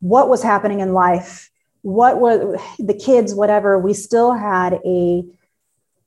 [0.00, 1.50] what was happening in life,
[1.82, 3.78] what was the kids, whatever.
[3.78, 5.24] We still had a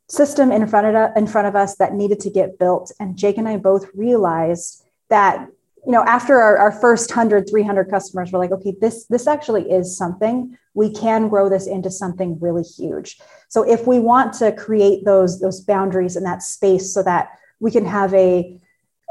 [0.10, 3.38] system in front of in front of us that needed to get built, and Jake
[3.38, 5.47] and I both realized that
[5.86, 9.69] you know after our, our first 100 300 customers we're like okay this this actually
[9.69, 13.19] is something we can grow this into something really huge
[13.50, 17.71] so if we want to create those those boundaries in that space so that we
[17.71, 18.60] can have a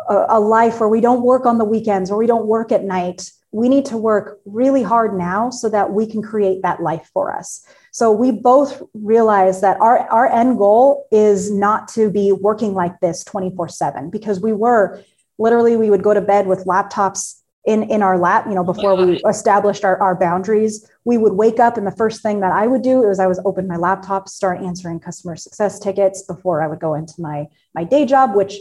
[0.08, 3.30] a, life where we don't work on the weekends or we don't work at night.
[3.52, 7.34] We need to work really hard now so that we can create that life for
[7.34, 7.64] us.
[7.92, 13.00] So we both realize that our, our end goal is not to be working like
[13.00, 15.02] this 24 7 because we were
[15.38, 18.94] literally we would go to bed with laptops in in our lap you know before
[18.94, 22.66] we established our, our boundaries we would wake up and the first thing that i
[22.66, 26.66] would do was i was open my laptop start answering customer success tickets before i
[26.66, 28.56] would go into my my day job which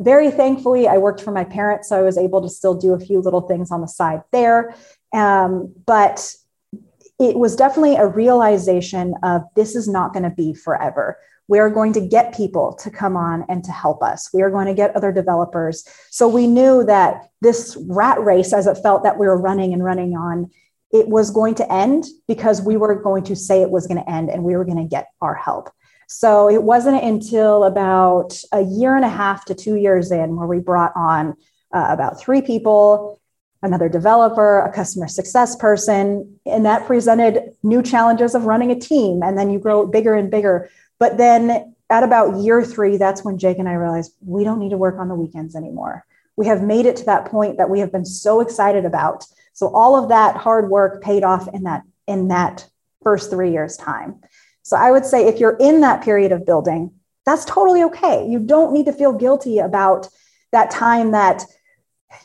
[0.00, 3.00] very thankfully i worked for my parents so i was able to still do a
[3.00, 4.74] few little things on the side there.
[5.12, 6.34] Um, but
[7.18, 11.70] it was definitely a realization of this is not going to be forever we are
[11.70, 14.30] going to get people to come on and to help us.
[14.32, 15.84] We are going to get other developers.
[16.10, 19.84] So we knew that this rat race, as it felt that we were running and
[19.84, 20.50] running on,
[20.92, 24.10] it was going to end because we were going to say it was going to
[24.10, 25.70] end and we were going to get our help.
[26.06, 30.46] So it wasn't until about a year and a half to two years in where
[30.46, 31.34] we brought on
[31.72, 33.18] uh, about three people,
[33.62, 39.22] another developer, a customer success person, and that presented new challenges of running a team.
[39.22, 40.68] And then you grow bigger and bigger.
[41.02, 44.70] But then at about year three, that's when Jake and I realized we don't need
[44.70, 46.06] to work on the weekends anymore.
[46.36, 49.26] We have made it to that point that we have been so excited about.
[49.52, 52.68] So all of that hard work paid off in that in that
[53.02, 54.20] first three years time.
[54.62, 56.92] So I would say if you're in that period of building,
[57.26, 58.24] that's totally okay.
[58.28, 60.06] You don't need to feel guilty about
[60.52, 61.42] that time that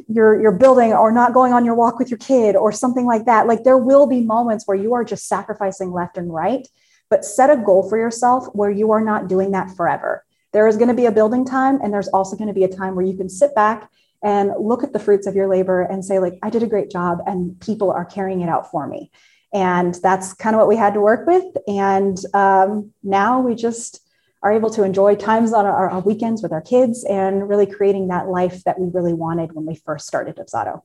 [0.08, 3.26] you're you're building or not going on your walk with your kid or something like
[3.26, 3.48] that.
[3.48, 6.68] Like there will be moments where you are just sacrificing left and right
[7.10, 10.24] but set a goal for yourself where you are not doing that forever.
[10.54, 12.70] There is going to be a building time, and there's also going to be a
[12.74, 13.90] time where you can sit back
[14.24, 16.90] and look at the fruits of your labor and say, like, I did a great
[16.90, 19.12] job, and people are carrying it out for me.
[19.54, 21.46] And that's kind of what we had to work with.
[21.68, 24.02] And um, now we just
[24.44, 28.10] are able to enjoy times on our, our, weekends with our kids and really creating
[28.10, 30.82] that life that we really wanted when we first started Dubsado.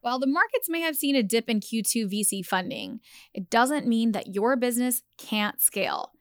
[0.00, 3.00] While the markets may have seen a dip in Q2 VC funding,
[3.34, 6.12] it doesn't mean that your business can't scale.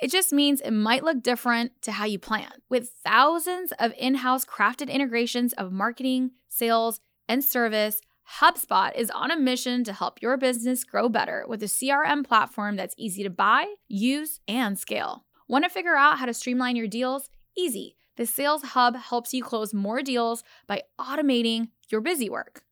[0.00, 2.50] It just means it might look different to how you plan.
[2.68, 8.00] With thousands of in house crafted integrations of marketing, sales, and service,
[8.40, 12.76] HubSpot is on a mission to help your business grow better with a CRM platform
[12.76, 15.24] that's easy to buy, use, and scale.
[15.48, 17.28] Want to figure out how to streamline your deals?
[17.56, 17.96] Easy.
[18.16, 22.62] The Sales Hub helps you close more deals by automating your busy work.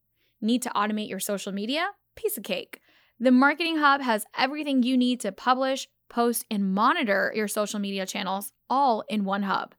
[0.42, 1.90] Need to automate your social media?
[2.16, 2.80] Piece of cake.
[3.20, 8.04] The Marketing Hub has everything you need to publish, post, and monitor your social media
[8.04, 9.76] channels all in one hub.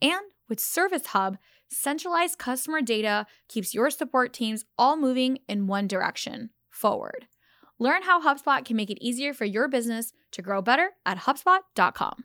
[0.00, 1.36] And with Service Hub,
[1.68, 7.26] centralized customer data keeps your support teams all moving in one direction forward.
[7.78, 12.24] Learn how HubSpot can make it easier for your business to grow better at HubSpot.com.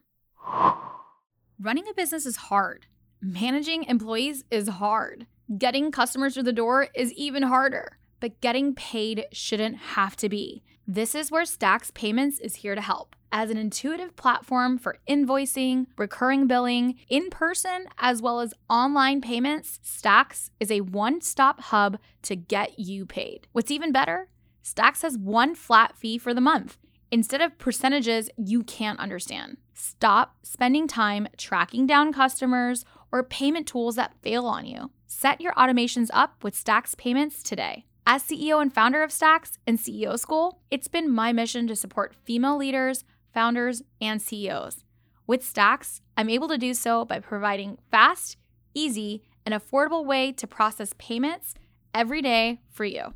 [1.59, 2.85] Running a business is hard.
[3.21, 5.27] Managing employees is hard.
[5.57, 10.63] Getting customers through the door is even harder, but getting paid shouldn't have to be.
[10.87, 13.17] This is where Stax Payments is here to help.
[13.33, 19.81] As an intuitive platform for invoicing, recurring billing, in person, as well as online payments,
[19.83, 23.47] Stax is a one stop hub to get you paid.
[23.51, 24.29] What's even better?
[24.63, 26.77] Stax has one flat fee for the month
[27.11, 29.57] instead of percentages you can't understand.
[29.73, 34.91] Stop spending time tracking down customers or payment tools that fail on you.
[35.07, 37.85] Set your automations up with Stax Payments today.
[38.07, 42.15] As CEO and founder of Stax and CEO School, it's been my mission to support
[42.23, 44.83] female leaders, founders, and CEOs.
[45.27, 48.37] With Stax, I'm able to do so by providing fast,
[48.73, 51.53] easy, and affordable way to process payments
[51.93, 53.13] every day for you.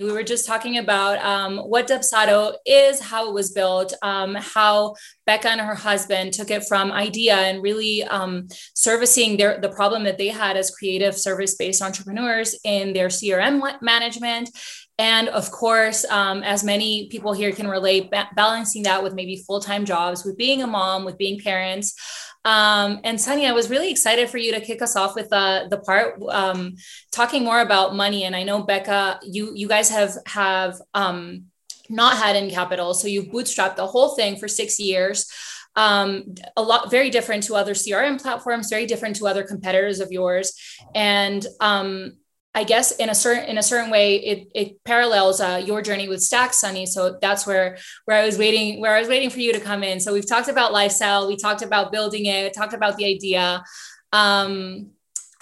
[0.00, 4.94] We were just talking about um, what Dubsado is, how it was built, um, how
[5.26, 10.04] Becca and her husband took it from idea and really um, servicing their the problem
[10.04, 14.50] that they had as creative service-based entrepreneurs in their CRM management.
[14.98, 19.36] And of course, um, as many people here can relate, ba- balancing that with maybe
[19.46, 21.94] full-time jobs, with being a mom, with being parents.
[22.44, 25.68] Um, and Sonia, I was really excited for you to kick us off with uh,
[25.68, 26.74] the part um,
[27.12, 28.24] talking more about money.
[28.24, 31.44] And I know Becca, you you guys have have um,
[31.88, 32.94] not had in capital.
[32.94, 35.30] So you've bootstrapped the whole thing for six years.
[35.76, 40.10] Um, a lot very different to other CRM platforms, very different to other competitors of
[40.10, 40.52] yours.
[40.94, 42.14] And um,
[42.58, 46.08] I guess in a certain in a certain way, it, it parallels uh, your journey
[46.08, 46.86] with Stax Sunny.
[46.86, 49.84] So that's where where I was waiting where I was waiting for you to come
[49.84, 50.00] in.
[50.00, 53.62] So we've talked about lifestyle, we talked about building it, talked about the idea.
[54.12, 54.90] Um,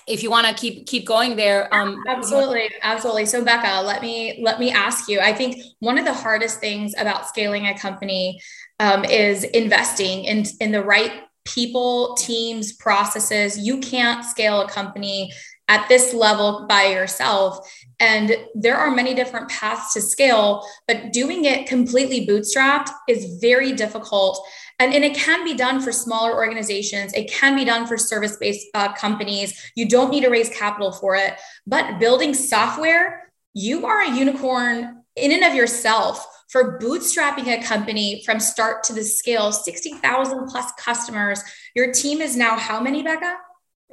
[0.07, 3.25] if you want to keep keep going there, um, absolutely, absolutely.
[3.25, 5.19] So Becca, let me let me ask you.
[5.19, 8.39] I think one of the hardest things about scaling a company
[8.79, 11.13] um, is investing in in the right
[11.47, 13.57] people, teams, processes.
[13.59, 15.33] You can't scale a company
[15.69, 17.69] at this level by yourself.
[17.99, 23.73] And there are many different paths to scale, but doing it completely bootstrapped is very
[23.73, 24.47] difficult.
[24.79, 27.15] And, and it can be done for smaller organizations.
[27.15, 29.73] It can be done for service based uh, companies.
[29.75, 31.35] You don't need to raise capital for it.
[31.67, 38.23] But building software, you are a unicorn in and of yourself for bootstrapping a company
[38.25, 41.43] from start to the scale 60,000 plus customers.
[41.75, 43.37] Your team is now how many, Becca?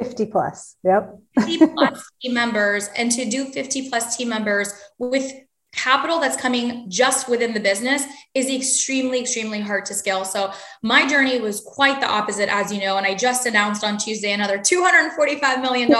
[0.02, 0.76] 50 plus.
[0.84, 1.18] Yep.
[1.40, 2.90] 50 plus team members.
[2.96, 5.32] And to do 50 plus team members with
[5.76, 8.04] capital that's coming just within the business
[8.36, 10.24] is extremely, extremely hard to scale.
[10.24, 10.54] So
[10.84, 12.98] my journey was quite the opposite, as you know.
[12.98, 15.92] And I just announced on Tuesday another $245 million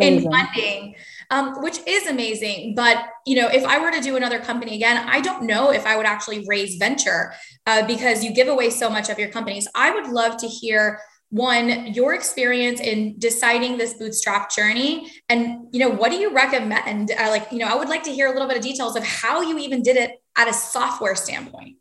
[0.00, 0.94] in funding.
[1.30, 2.74] Um, which is amazing.
[2.74, 5.86] But you know, if I were to do another company again, I don't know if
[5.86, 7.32] I would actually raise venture
[7.66, 9.66] uh, because you give away so much of your companies.
[9.74, 11.00] I would love to hear
[11.32, 15.10] one your experience in deciding this bootstrap journey.
[15.30, 17.10] And you know what do you recommend?
[17.10, 19.02] Uh, like you know i would like to hear a little bit of details of
[19.02, 21.78] how you even did it at a software standpoint.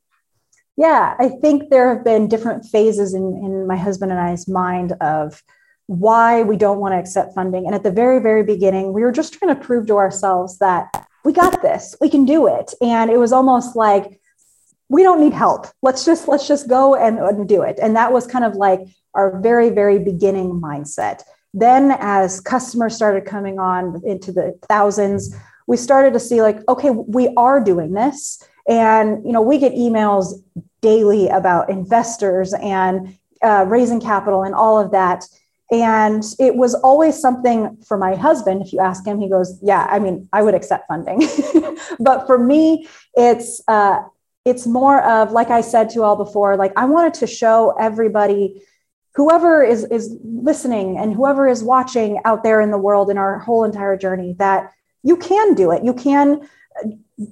[0.77, 4.93] Yeah i think there have been different phases in, in my husband and i's mind
[5.01, 5.43] of
[5.87, 7.65] why we don't want to accept funding.
[7.65, 11.07] And at the very very beginning we were just trying to prove to ourselves that
[11.25, 12.73] we got this we can do it.
[12.81, 14.21] And it was almost like
[14.87, 15.67] we don't need help.
[15.81, 17.79] Let's just let's just go and, and do it.
[17.81, 18.79] And that was kind of like
[19.13, 21.23] our very, very beginning mindset.
[21.53, 25.35] Then, as customers started coming on into the thousands,
[25.67, 28.43] we started to see like, okay, we are doing this.
[28.67, 30.33] And, you know, we get emails
[30.81, 35.25] daily about investors and uh, raising capital and all of that.
[35.71, 38.61] And it was always something for my husband.
[38.61, 41.25] If you ask him, he goes, "Yeah, I mean, I would accept funding."
[41.99, 44.01] but for me, it's uh,
[44.43, 46.57] it's more of like I said to all before.
[46.57, 48.61] Like I wanted to show everybody
[49.15, 53.39] whoever is is listening and whoever is watching out there in the world in our
[53.39, 54.71] whole entire journey that
[55.03, 55.83] you can do it.
[55.83, 56.47] You can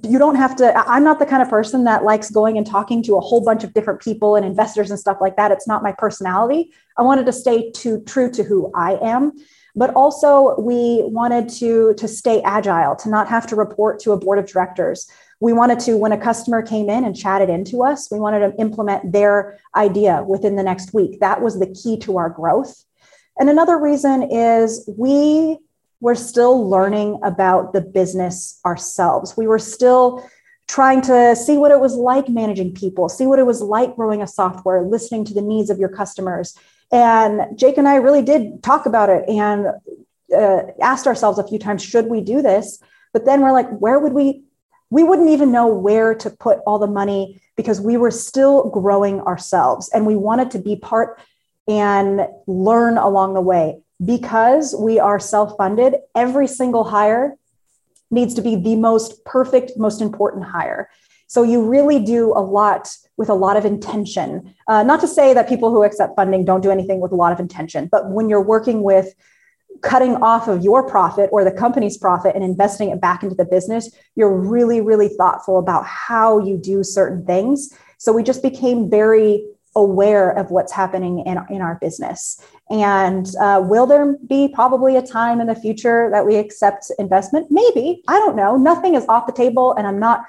[0.04, 3.02] you don't have to i'm not the kind of person that likes going and talking
[3.02, 5.50] to a whole bunch of different people and investors and stuff like that.
[5.50, 6.72] It's not my personality.
[6.96, 9.32] I wanted to stay to true to who i am
[9.76, 14.18] but also we wanted to to stay agile to not have to report to a
[14.18, 15.08] board of directors
[15.40, 18.60] we wanted to when a customer came in and chatted into us we wanted to
[18.60, 21.20] implement their idea within the next week.
[21.20, 22.84] That was the key to our growth.
[23.38, 25.58] And another reason is we
[26.00, 29.36] were still learning about the business ourselves.
[29.36, 30.28] We were still
[30.68, 34.22] trying to see what it was like managing people see what it was like growing
[34.22, 36.56] a software listening to the needs of your customers.
[36.92, 39.66] And jake and i really did talk about it and
[40.36, 42.80] uh, asked ourselves a few times should we do this?
[43.12, 44.44] But then we're like where would we
[44.90, 49.20] we wouldn't even know where to put all the money because we were still growing
[49.20, 51.20] ourselves and we wanted to be part
[51.68, 53.80] and learn along the way.
[54.04, 57.36] Because we are self-funded every single hire
[58.10, 60.88] needs to be the most perfect most important hire.
[61.26, 64.54] So you really do a lot with a lot of intention.
[64.66, 67.32] Uh, not to say that people who accept funding don't do anything with a lot
[67.32, 69.14] of intention but when you're working with
[69.82, 73.44] cutting off of your profit or the company's profit and investing it back into the
[73.44, 77.70] business, you're really, really thoughtful about how you do certain things.
[77.98, 79.44] So we just became very
[79.76, 82.42] aware of what's happening in, in our business.
[82.70, 87.48] And uh, will there be probably a time in the future that we accept investment?
[87.50, 88.02] Maybe.
[88.08, 88.56] I don't know.
[88.56, 90.24] Nothing is off the table, and I'm not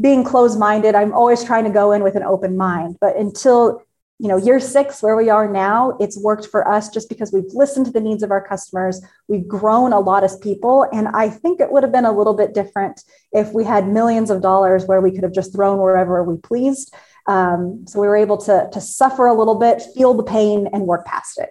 [0.00, 0.94] being closed minded.
[0.94, 2.96] I'm always trying to go in with an open mind.
[3.00, 3.82] But until
[4.18, 7.52] you know year six where we are now it's worked for us just because we've
[7.52, 9.00] listened to the needs of our customers.
[9.28, 12.34] We've grown a lot as people and i think it would have been a little
[12.34, 13.02] bit different
[13.32, 16.94] if we had millions of dollars where we could have just thrown wherever we pleased.
[17.26, 20.82] Um, so we were able to, to suffer a little bit feel the pain and
[20.82, 21.48] work past it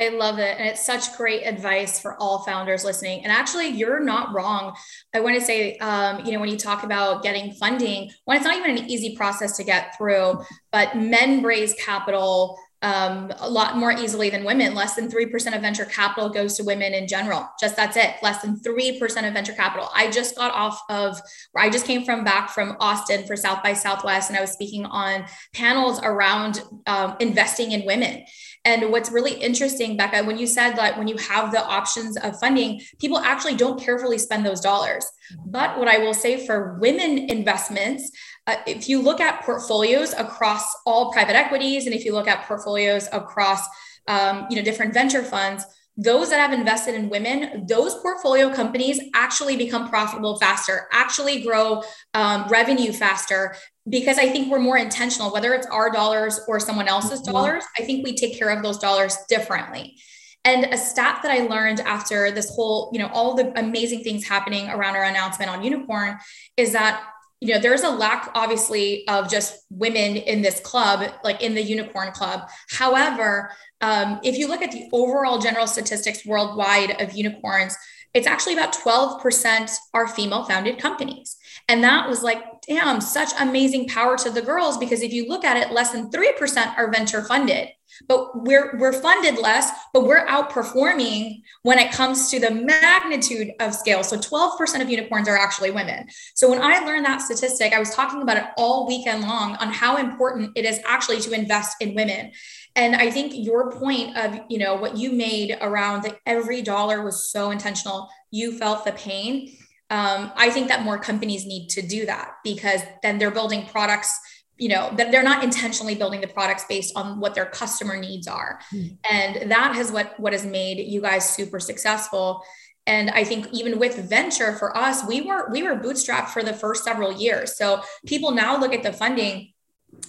[0.00, 0.56] I love it.
[0.58, 3.24] And it's such great advice for all founders listening.
[3.24, 4.76] And actually, you're not wrong.
[5.14, 8.46] I want to say, um, you know, when you talk about getting funding, when it's
[8.46, 13.76] not even an easy process to get through, but men raise capital um, a lot
[13.76, 14.74] more easily than women.
[14.74, 17.48] Less than 3% of venture capital goes to women in general.
[17.60, 18.14] Just that's it.
[18.22, 19.88] Less than 3% of venture capital.
[19.94, 21.20] I just got off of,
[21.52, 24.52] where I just came from back from Austin for South by Southwest, and I was
[24.52, 28.24] speaking on panels around um, investing in women.
[28.68, 32.38] And what's really interesting, Becca, when you said that when you have the options of
[32.38, 35.06] funding, people actually don't carefully spend those dollars.
[35.46, 38.10] But what I will say for women investments,
[38.46, 42.46] uh, if you look at portfolios across all private equities, and if you look at
[42.46, 43.62] portfolios across
[44.06, 45.64] um, you know different venture funds,
[45.96, 51.82] those that have invested in women, those portfolio companies actually become profitable faster, actually grow
[52.12, 53.56] um, revenue faster
[53.88, 57.32] because I think we're more intentional, whether it's our dollars or someone else's mm-hmm.
[57.32, 57.64] dollars.
[57.78, 59.96] I think we take care of those dollars differently.
[60.44, 64.26] And a stat that I learned after this whole, you know, all the amazing things
[64.26, 66.18] happening around our announcement on Unicorn
[66.56, 67.04] is that
[67.40, 71.62] you know there's a lack obviously of just women in this club like in the
[71.62, 77.76] unicorn club however um, if you look at the overall general statistics worldwide of unicorns
[78.14, 81.36] it's actually about 12% are female founded companies
[81.68, 85.44] and that was like damn such amazing power to the girls because if you look
[85.44, 87.68] at it less than 3% are venture funded.
[88.06, 93.74] But we're we're funded less but we're outperforming when it comes to the magnitude of
[93.74, 94.04] scale.
[94.04, 96.06] So 12% of unicorns are actually women.
[96.34, 99.72] So when i learned that statistic i was talking about it all weekend long on
[99.72, 102.32] how important it is actually to invest in women.
[102.76, 107.02] And i think your point of you know what you made around that every dollar
[107.02, 109.56] was so intentional you felt the pain
[109.90, 114.18] um, i think that more companies need to do that because then they're building products
[114.58, 118.26] you know that they're not intentionally building the products based on what their customer needs
[118.26, 118.58] are.
[118.74, 118.98] Mm.
[119.10, 122.42] and that has what what has made you guys super successful.
[122.86, 126.52] And i think even with venture for us we were we were bootstrapped for the
[126.52, 127.56] first several years.
[127.56, 129.52] So people now look at the funding.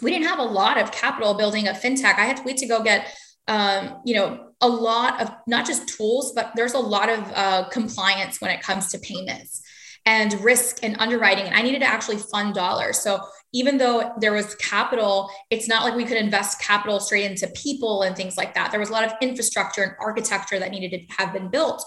[0.01, 2.15] We didn't have a lot of capital building a fintech.
[2.17, 3.07] I had to wait to go get
[3.47, 7.69] um, you know a lot of not just tools but there's a lot of uh,
[7.69, 9.61] compliance when it comes to payments
[10.05, 13.19] and risk and underwriting and i needed to actually fund dollars so
[13.53, 18.03] even though there was capital, it's not like we could invest capital straight into people
[18.03, 18.71] and things like that.
[18.71, 21.83] There was a lot of infrastructure and architecture that needed to have been built.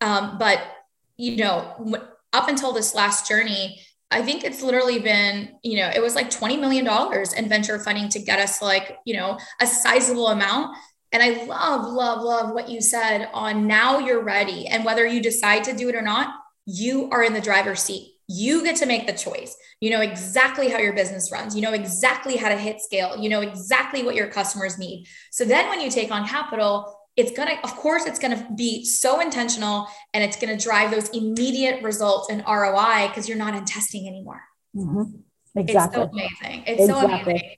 [0.00, 0.60] Um, but,
[1.18, 1.96] you know,
[2.32, 6.30] up until this last journey, I think it's literally been, you know, it was like
[6.30, 6.86] $20 million
[7.36, 10.76] in venture funding to get us like, you know, a sizable amount.
[11.12, 14.66] And I love, love, love what you said on now you're ready.
[14.66, 16.34] And whether you decide to do it or not,
[16.66, 19.56] you are in the driver's seat you get to make the choice.
[19.80, 21.54] You know exactly how your business runs.
[21.54, 23.16] You know exactly how to hit scale.
[23.16, 25.06] You know exactly what your customers need.
[25.30, 28.46] So then when you take on capital, it's going to, of course, it's going to
[28.54, 33.38] be so intentional and it's going to drive those immediate results and ROI because you're
[33.38, 34.40] not in testing anymore.
[34.74, 35.58] Mm-hmm.
[35.58, 36.02] Exactly.
[36.02, 36.64] It's so amazing.
[36.66, 36.86] It's exactly.
[36.86, 37.56] so amazing.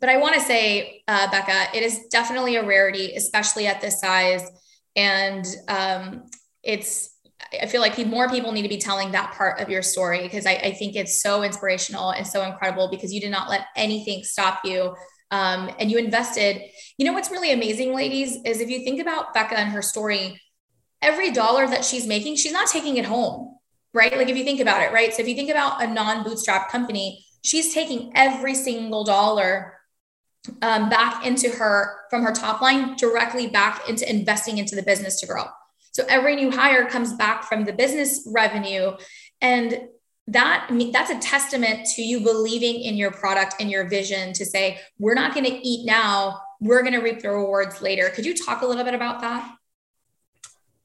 [0.00, 3.98] But I want to say, uh, Becca, it is definitely a rarity, especially at this
[4.00, 4.48] size.
[4.94, 6.24] And um,
[6.62, 7.13] it's
[7.60, 10.46] I feel like more people need to be telling that part of your story because
[10.46, 14.24] I, I, think it's so inspirational and so incredible because you did not let anything
[14.24, 14.94] stop you.
[15.30, 16.62] Um, and you invested.
[16.96, 20.40] You know what's really amazing, ladies, is if you think about Becca and her story,
[21.02, 23.56] every dollar that she's making, she's not taking it home,
[23.92, 24.16] right?
[24.16, 25.12] Like if you think about it, right?
[25.12, 29.74] So if you think about a non bootstrap company, she's taking every single dollar
[30.62, 35.20] um, back into her from her top line directly back into investing into the business
[35.20, 35.44] to grow.
[35.94, 38.92] So every new hire comes back from the business revenue.
[39.40, 39.88] And
[40.26, 44.80] that that's a testament to you believing in your product and your vision to say,
[44.98, 48.08] we're not going to eat now, we're going to reap the rewards later.
[48.08, 49.56] Could you talk a little bit about that?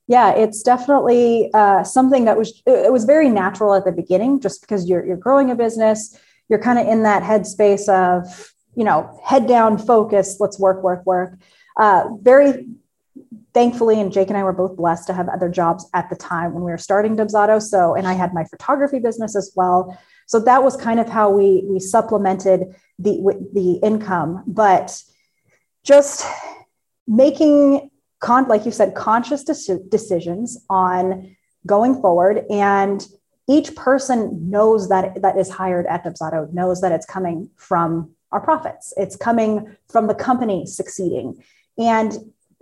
[0.07, 4.61] Yeah, it's definitely uh, something that was it was very natural at the beginning, just
[4.61, 6.17] because you're you're growing a business,
[6.49, 11.05] you're kind of in that headspace of you know head down, focus, let's work, work,
[11.05, 11.39] work.
[11.77, 12.67] Uh, very
[13.53, 16.53] thankfully, and Jake and I were both blessed to have other jobs at the time
[16.53, 17.61] when we were starting Dubsado.
[17.61, 19.97] So, and I had my photography business as well.
[20.27, 24.43] So that was kind of how we we supplemented the the income.
[24.47, 25.01] But
[25.83, 26.25] just
[27.07, 33.05] making con like you said, conscious decisions on going forward and
[33.47, 38.39] each person knows that that is hired at Dubsado knows that it's coming from our
[38.39, 38.93] profits.
[38.95, 41.43] It's coming from the company succeeding.
[41.77, 42.15] And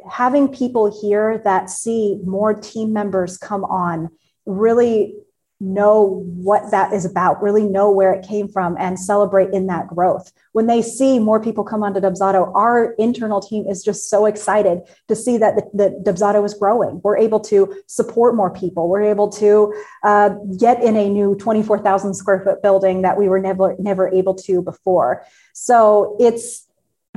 [0.09, 4.09] having people here that see more team members come on
[4.45, 5.15] really
[5.59, 9.87] know what that is about, really know where it came from, and celebrate in that
[9.87, 10.31] growth.
[10.51, 14.81] When they see more people come onto Dubsado, our internal team is just so excited
[15.07, 17.01] to see that the, the Dubsado is growing.
[17.03, 18.87] We're able to support more people.
[18.87, 19.73] We're able to
[20.03, 20.29] uh,
[20.59, 24.61] get in a new 24,000 square foot building that we were never never able to
[24.61, 25.25] before.
[25.53, 26.66] So it's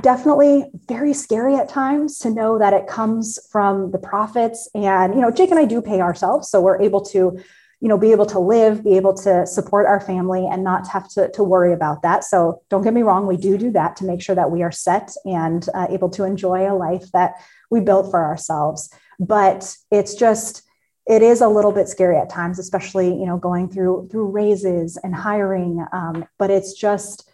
[0.01, 5.21] definitely very scary at times to know that it comes from the profits and you
[5.21, 7.39] know jake and i do pay ourselves so we're able to
[7.81, 11.09] you know be able to live be able to support our family and not have
[11.09, 12.23] to, to worry about that.
[12.23, 14.71] So don't get me wrong we do do that to make sure that we are
[14.71, 17.33] set and uh, able to enjoy a life that
[17.69, 18.93] we built for ourselves.
[19.19, 20.63] But it's just
[21.07, 24.97] it is a little bit scary at times especially you know going through through raises
[25.03, 27.27] and hiring um, but it's just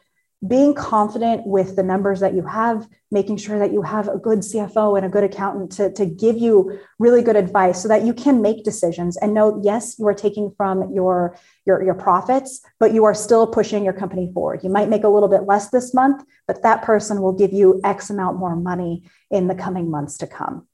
[0.45, 4.39] being confident with the numbers that you have, making sure that you have a good
[4.39, 8.13] CFO and a good accountant to, to give you really good advice so that you
[8.13, 11.35] can make decisions and know, yes, you are taking from your,
[11.65, 14.63] your, your profits, but you are still pushing your company forward.
[14.63, 17.81] You might make a little bit less this month, but that person will give you
[17.83, 20.67] X amount more money in the coming months to come.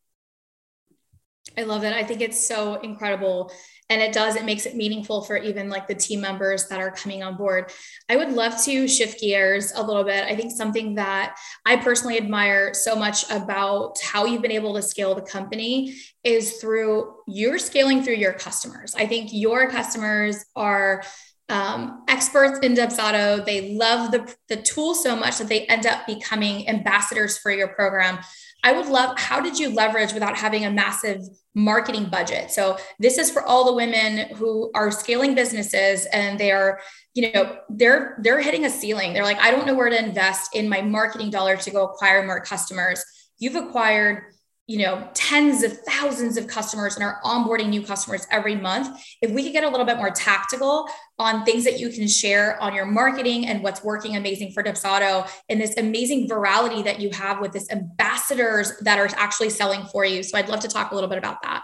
[1.57, 1.93] I love that.
[1.93, 3.51] I think it's so incredible.
[3.93, 6.89] And it does, it makes it meaningful for even like the team members that are
[6.89, 7.71] coming on board.
[8.09, 10.23] I would love to shift gears a little bit.
[10.23, 14.81] I think something that I personally admire so much about how you've been able to
[14.81, 18.95] scale the company is through you're scaling through your customers.
[18.95, 21.03] I think your customers are
[21.49, 23.45] um, experts in Dubsado.
[23.45, 27.67] They love the, the tool so much that they end up becoming ambassadors for your
[27.67, 28.17] program.
[28.63, 31.19] I would love, how did you leverage without having a massive
[31.53, 32.49] marketing budget?
[32.49, 36.79] So this is for all the women who are scaling businesses and they are,
[37.13, 39.13] you know, they're they're hitting a ceiling.
[39.13, 42.25] They're like, I don't know where to invest in my marketing dollar to go acquire
[42.25, 43.03] more customers.
[43.37, 44.23] You've acquired
[44.67, 49.29] you know tens of thousands of customers and are onboarding new customers every month if
[49.31, 50.87] we could get a little bit more tactical
[51.19, 55.29] on things that you can share on your marketing and what's working amazing for Dubsado
[55.49, 60.05] and this amazing virality that you have with this ambassadors that are actually selling for
[60.05, 61.63] you so i'd love to talk a little bit about that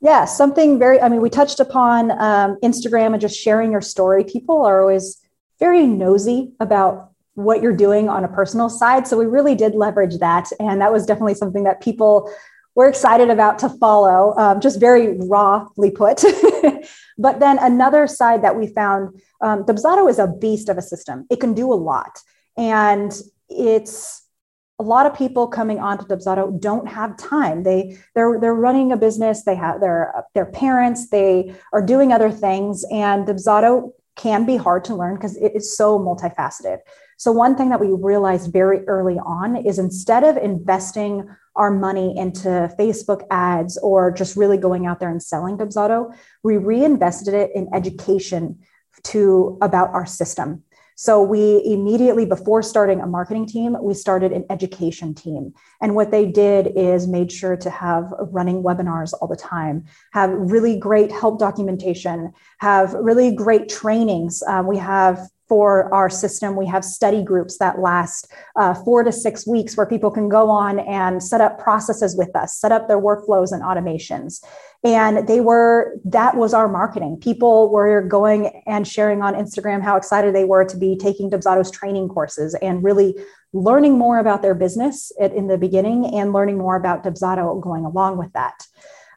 [0.00, 4.24] yeah something very i mean we touched upon um, instagram and just sharing your story
[4.24, 5.20] people are always
[5.58, 9.06] very nosy about what you're doing on a personal side.
[9.06, 10.48] So we really did leverage that.
[10.58, 12.30] And that was definitely something that people
[12.74, 16.22] were excited about to follow, um, just very rawly put.
[17.20, 21.26] but then another side that we found um, Dubsado is a beast of a system,
[21.30, 22.18] it can do a lot.
[22.56, 23.12] And
[23.48, 24.26] it's
[24.78, 27.62] a lot of people coming onto Dubsado don't have time.
[27.62, 29.44] They they're they're running a business.
[29.44, 31.10] They have their their parents.
[31.10, 35.76] They are doing other things, and Dubsado can be hard to learn because it is
[35.76, 36.78] so multifaceted.
[37.18, 41.28] So, one thing that we realized very early on is instead of investing
[41.60, 42.48] our money into
[42.78, 46.10] Facebook ads or just really going out there and selling Dubsado,
[46.42, 48.58] we reinvested it in education
[49.02, 50.62] to about our system.
[50.96, 55.52] So we immediately, before starting a marketing team, we started an education team.
[55.82, 60.30] And what they did is made sure to have running webinars all the time, have
[60.30, 64.42] really great help documentation, have really great trainings.
[64.46, 69.10] Um, we have for our system, we have study groups that last uh, four to
[69.10, 72.86] six weeks where people can go on and set up processes with us, set up
[72.86, 74.44] their workflows and automations.
[74.84, 77.18] And they were, that was our marketing.
[77.20, 81.72] People were going and sharing on Instagram how excited they were to be taking Dubsado's
[81.72, 83.16] training courses and really
[83.52, 88.18] learning more about their business in the beginning and learning more about Dubsado going along
[88.18, 88.64] with that.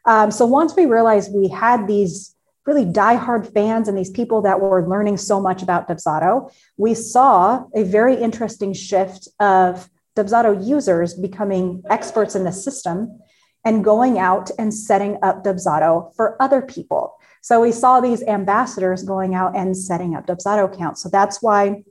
[0.04, 2.33] Um, so once we realized we had these
[2.66, 7.64] really diehard fans and these people that were learning so much about Dubsado, we saw
[7.74, 13.20] a very interesting shift of Dubsado users becoming experts in the system
[13.64, 17.16] and going out and setting up Dubsado for other people.
[17.42, 21.02] So we saw these ambassadors going out and setting up Dubsado accounts.
[21.02, 21.82] So that's why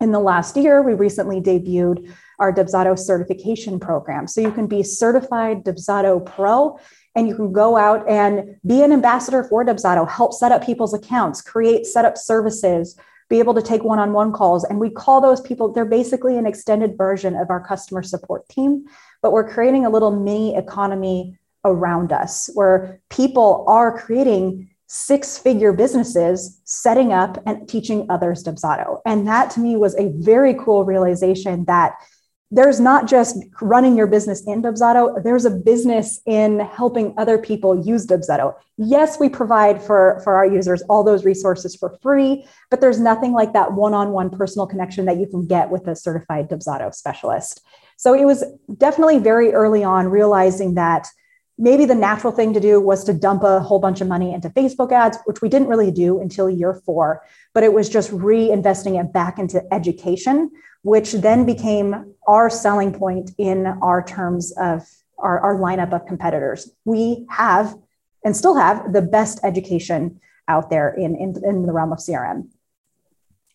[0.00, 4.28] in the last year, we recently debuted our Dubsado certification program.
[4.28, 6.78] So you can be certified Dubsado Pro
[7.18, 10.94] and you can go out and be an ambassador for Dubsado, help set up people's
[10.94, 12.96] accounts, create setup services,
[13.28, 14.62] be able to take one-on-one calls.
[14.62, 18.84] And we call those people, they're basically an extended version of our customer support team,
[19.20, 26.60] but we're creating a little mini economy around us where people are creating six-figure businesses
[26.62, 29.00] setting up and teaching others Dubsado.
[29.04, 31.96] And that to me was a very cool realization that
[32.50, 37.86] there's not just running your business in Dubsado, there's a business in helping other people
[37.86, 38.54] use Dubsado.
[38.78, 43.32] Yes, we provide for, for our users all those resources for free, but there's nothing
[43.32, 46.94] like that one on one personal connection that you can get with a certified Dubsado
[46.94, 47.60] specialist.
[47.98, 48.44] So it was
[48.78, 51.06] definitely very early on realizing that
[51.58, 54.48] maybe the natural thing to do was to dump a whole bunch of money into
[54.48, 57.22] Facebook ads, which we didn't really do until year four,
[57.52, 60.50] but it was just reinvesting it back into education
[60.88, 64.82] which then became our selling point in our terms of
[65.18, 66.70] our, our lineup of competitors.
[66.84, 67.74] We have
[68.24, 72.48] and still have the best education out there in, in, in the realm of CRM.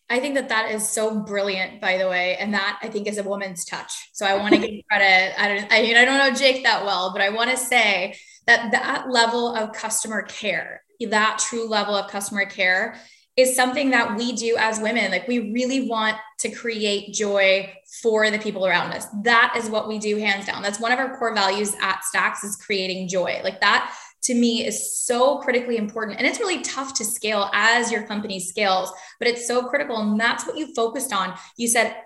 [0.08, 3.18] I think that that is so brilliant, by the way, and that I think is
[3.18, 4.10] a woman's touch.
[4.12, 5.34] So I want to give credit.
[5.40, 8.16] I don't, I, mean, I don't know Jake that well, but I want to say
[8.46, 12.96] that that level of customer care, that true level of customer care,
[13.36, 15.10] is something that we do as women.
[15.10, 19.06] Like we really want to create joy for the people around us.
[19.22, 20.62] That is what we do, hands down.
[20.62, 23.40] That's one of our core values at Stax is creating joy.
[23.42, 23.92] Like that
[24.24, 26.18] to me is so critically important.
[26.18, 29.96] And it's really tough to scale as your company scales, but it's so critical.
[29.96, 31.34] And that's what you focused on.
[31.56, 31.96] You said,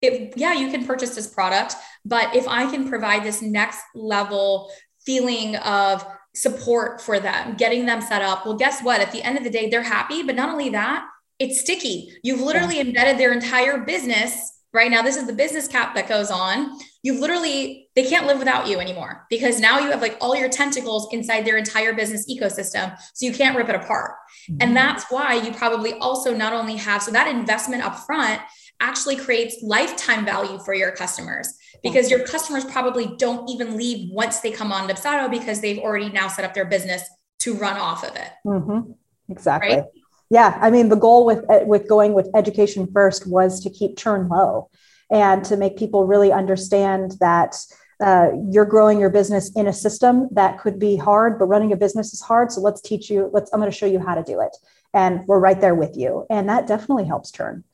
[0.00, 1.74] if, yeah, you can purchase this product,
[2.04, 4.70] but if I can provide this next level
[5.04, 9.00] feeling of support for them, getting them set up, well, guess what?
[9.00, 10.22] At the end of the day, they're happy.
[10.22, 11.06] But not only that,
[11.38, 12.12] it's sticky.
[12.22, 15.02] You've literally embedded their entire business right now.
[15.02, 18.78] This is the business cap that goes on you've literally they can't live without you
[18.78, 23.26] anymore because now you have like all your tentacles inside their entire business ecosystem so
[23.26, 24.12] you can't rip it apart
[24.50, 24.56] mm-hmm.
[24.60, 28.40] and that's why you probably also not only have so that investment up front
[28.80, 34.40] actually creates lifetime value for your customers because your customers probably don't even leave once
[34.40, 37.02] they come on Dubsado because they've already now set up their business
[37.40, 38.90] to run off of it mm-hmm.
[39.30, 39.84] exactly right?
[40.28, 44.28] yeah i mean the goal with with going with education first was to keep churn
[44.28, 44.68] low
[45.10, 47.56] and to make people really understand that
[48.00, 51.76] uh, you're growing your business in a system that could be hard, but running a
[51.76, 52.52] business is hard.
[52.52, 54.56] So let's teach you, let's, I'm going to show you how to do it.
[54.94, 56.24] And we're right there with you.
[56.30, 57.64] And that definitely helps churn.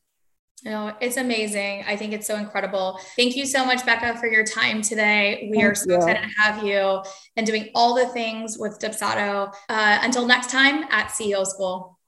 [0.65, 1.85] No, it's amazing.
[1.87, 2.99] I think it's so incredible.
[3.17, 5.49] Thank you so much, Becca, for your time today.
[5.51, 5.97] We Thank are so you.
[5.97, 7.03] excited to have you
[7.37, 9.53] and doing all the things with Dubsado.
[9.69, 11.99] Uh, until next time at CEO School.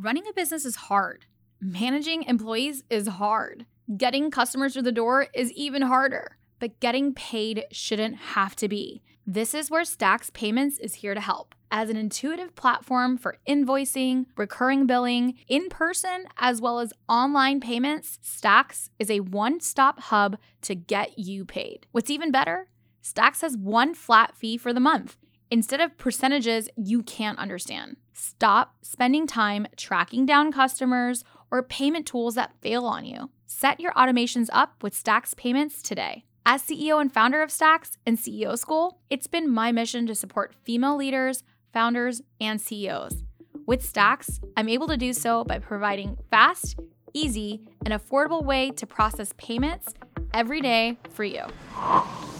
[0.00, 1.26] Running a business is hard.
[1.60, 3.66] Managing employees is hard.
[3.96, 9.02] Getting customers through the door is even harder, but getting paid shouldn't have to be.
[9.26, 11.54] This is where Stax Payments is here to help.
[11.70, 18.18] As an intuitive platform for invoicing, recurring billing, in person, as well as online payments,
[18.24, 21.86] Stax is a one stop hub to get you paid.
[21.92, 22.68] What's even better?
[23.02, 25.18] Stax has one flat fee for the month
[25.50, 27.96] instead of percentages you can't understand.
[28.14, 33.30] Stop spending time tracking down customers or payment tools that fail on you.
[33.46, 36.24] Set your automations up with Stax Payments today.
[36.44, 40.54] As CEO and founder of Stax and CEO School, it's been my mission to support
[40.64, 41.42] female leaders,
[41.72, 43.22] founders, and CEOs.
[43.66, 46.78] With Stax, I'm able to do so by providing fast,
[47.12, 49.94] easy, and affordable way to process payments
[50.32, 51.42] every day for you.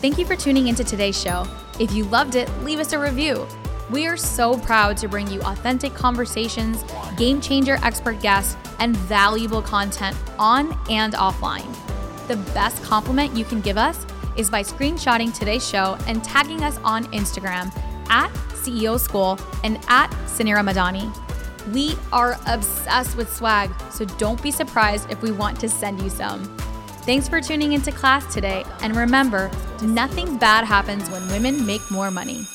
[0.00, 1.46] Thank you for tuning into today's show.
[1.78, 3.46] If you loved it, leave us a review.
[3.90, 6.84] We are so proud to bring you authentic conversations,
[7.16, 11.74] game changer expert guests, and valuable content on and offline.
[12.28, 14.06] The best compliment you can give us
[14.36, 17.74] is by screenshotting today's show and tagging us on Instagram
[18.10, 21.12] at CEO School and at Suneera Madhani.
[21.72, 26.10] We are obsessed with swag, so don't be surprised if we want to send you
[26.10, 26.44] some.
[27.02, 29.50] Thanks for tuning into class today, and remember,
[29.82, 32.46] nothing bad happens when women make more money.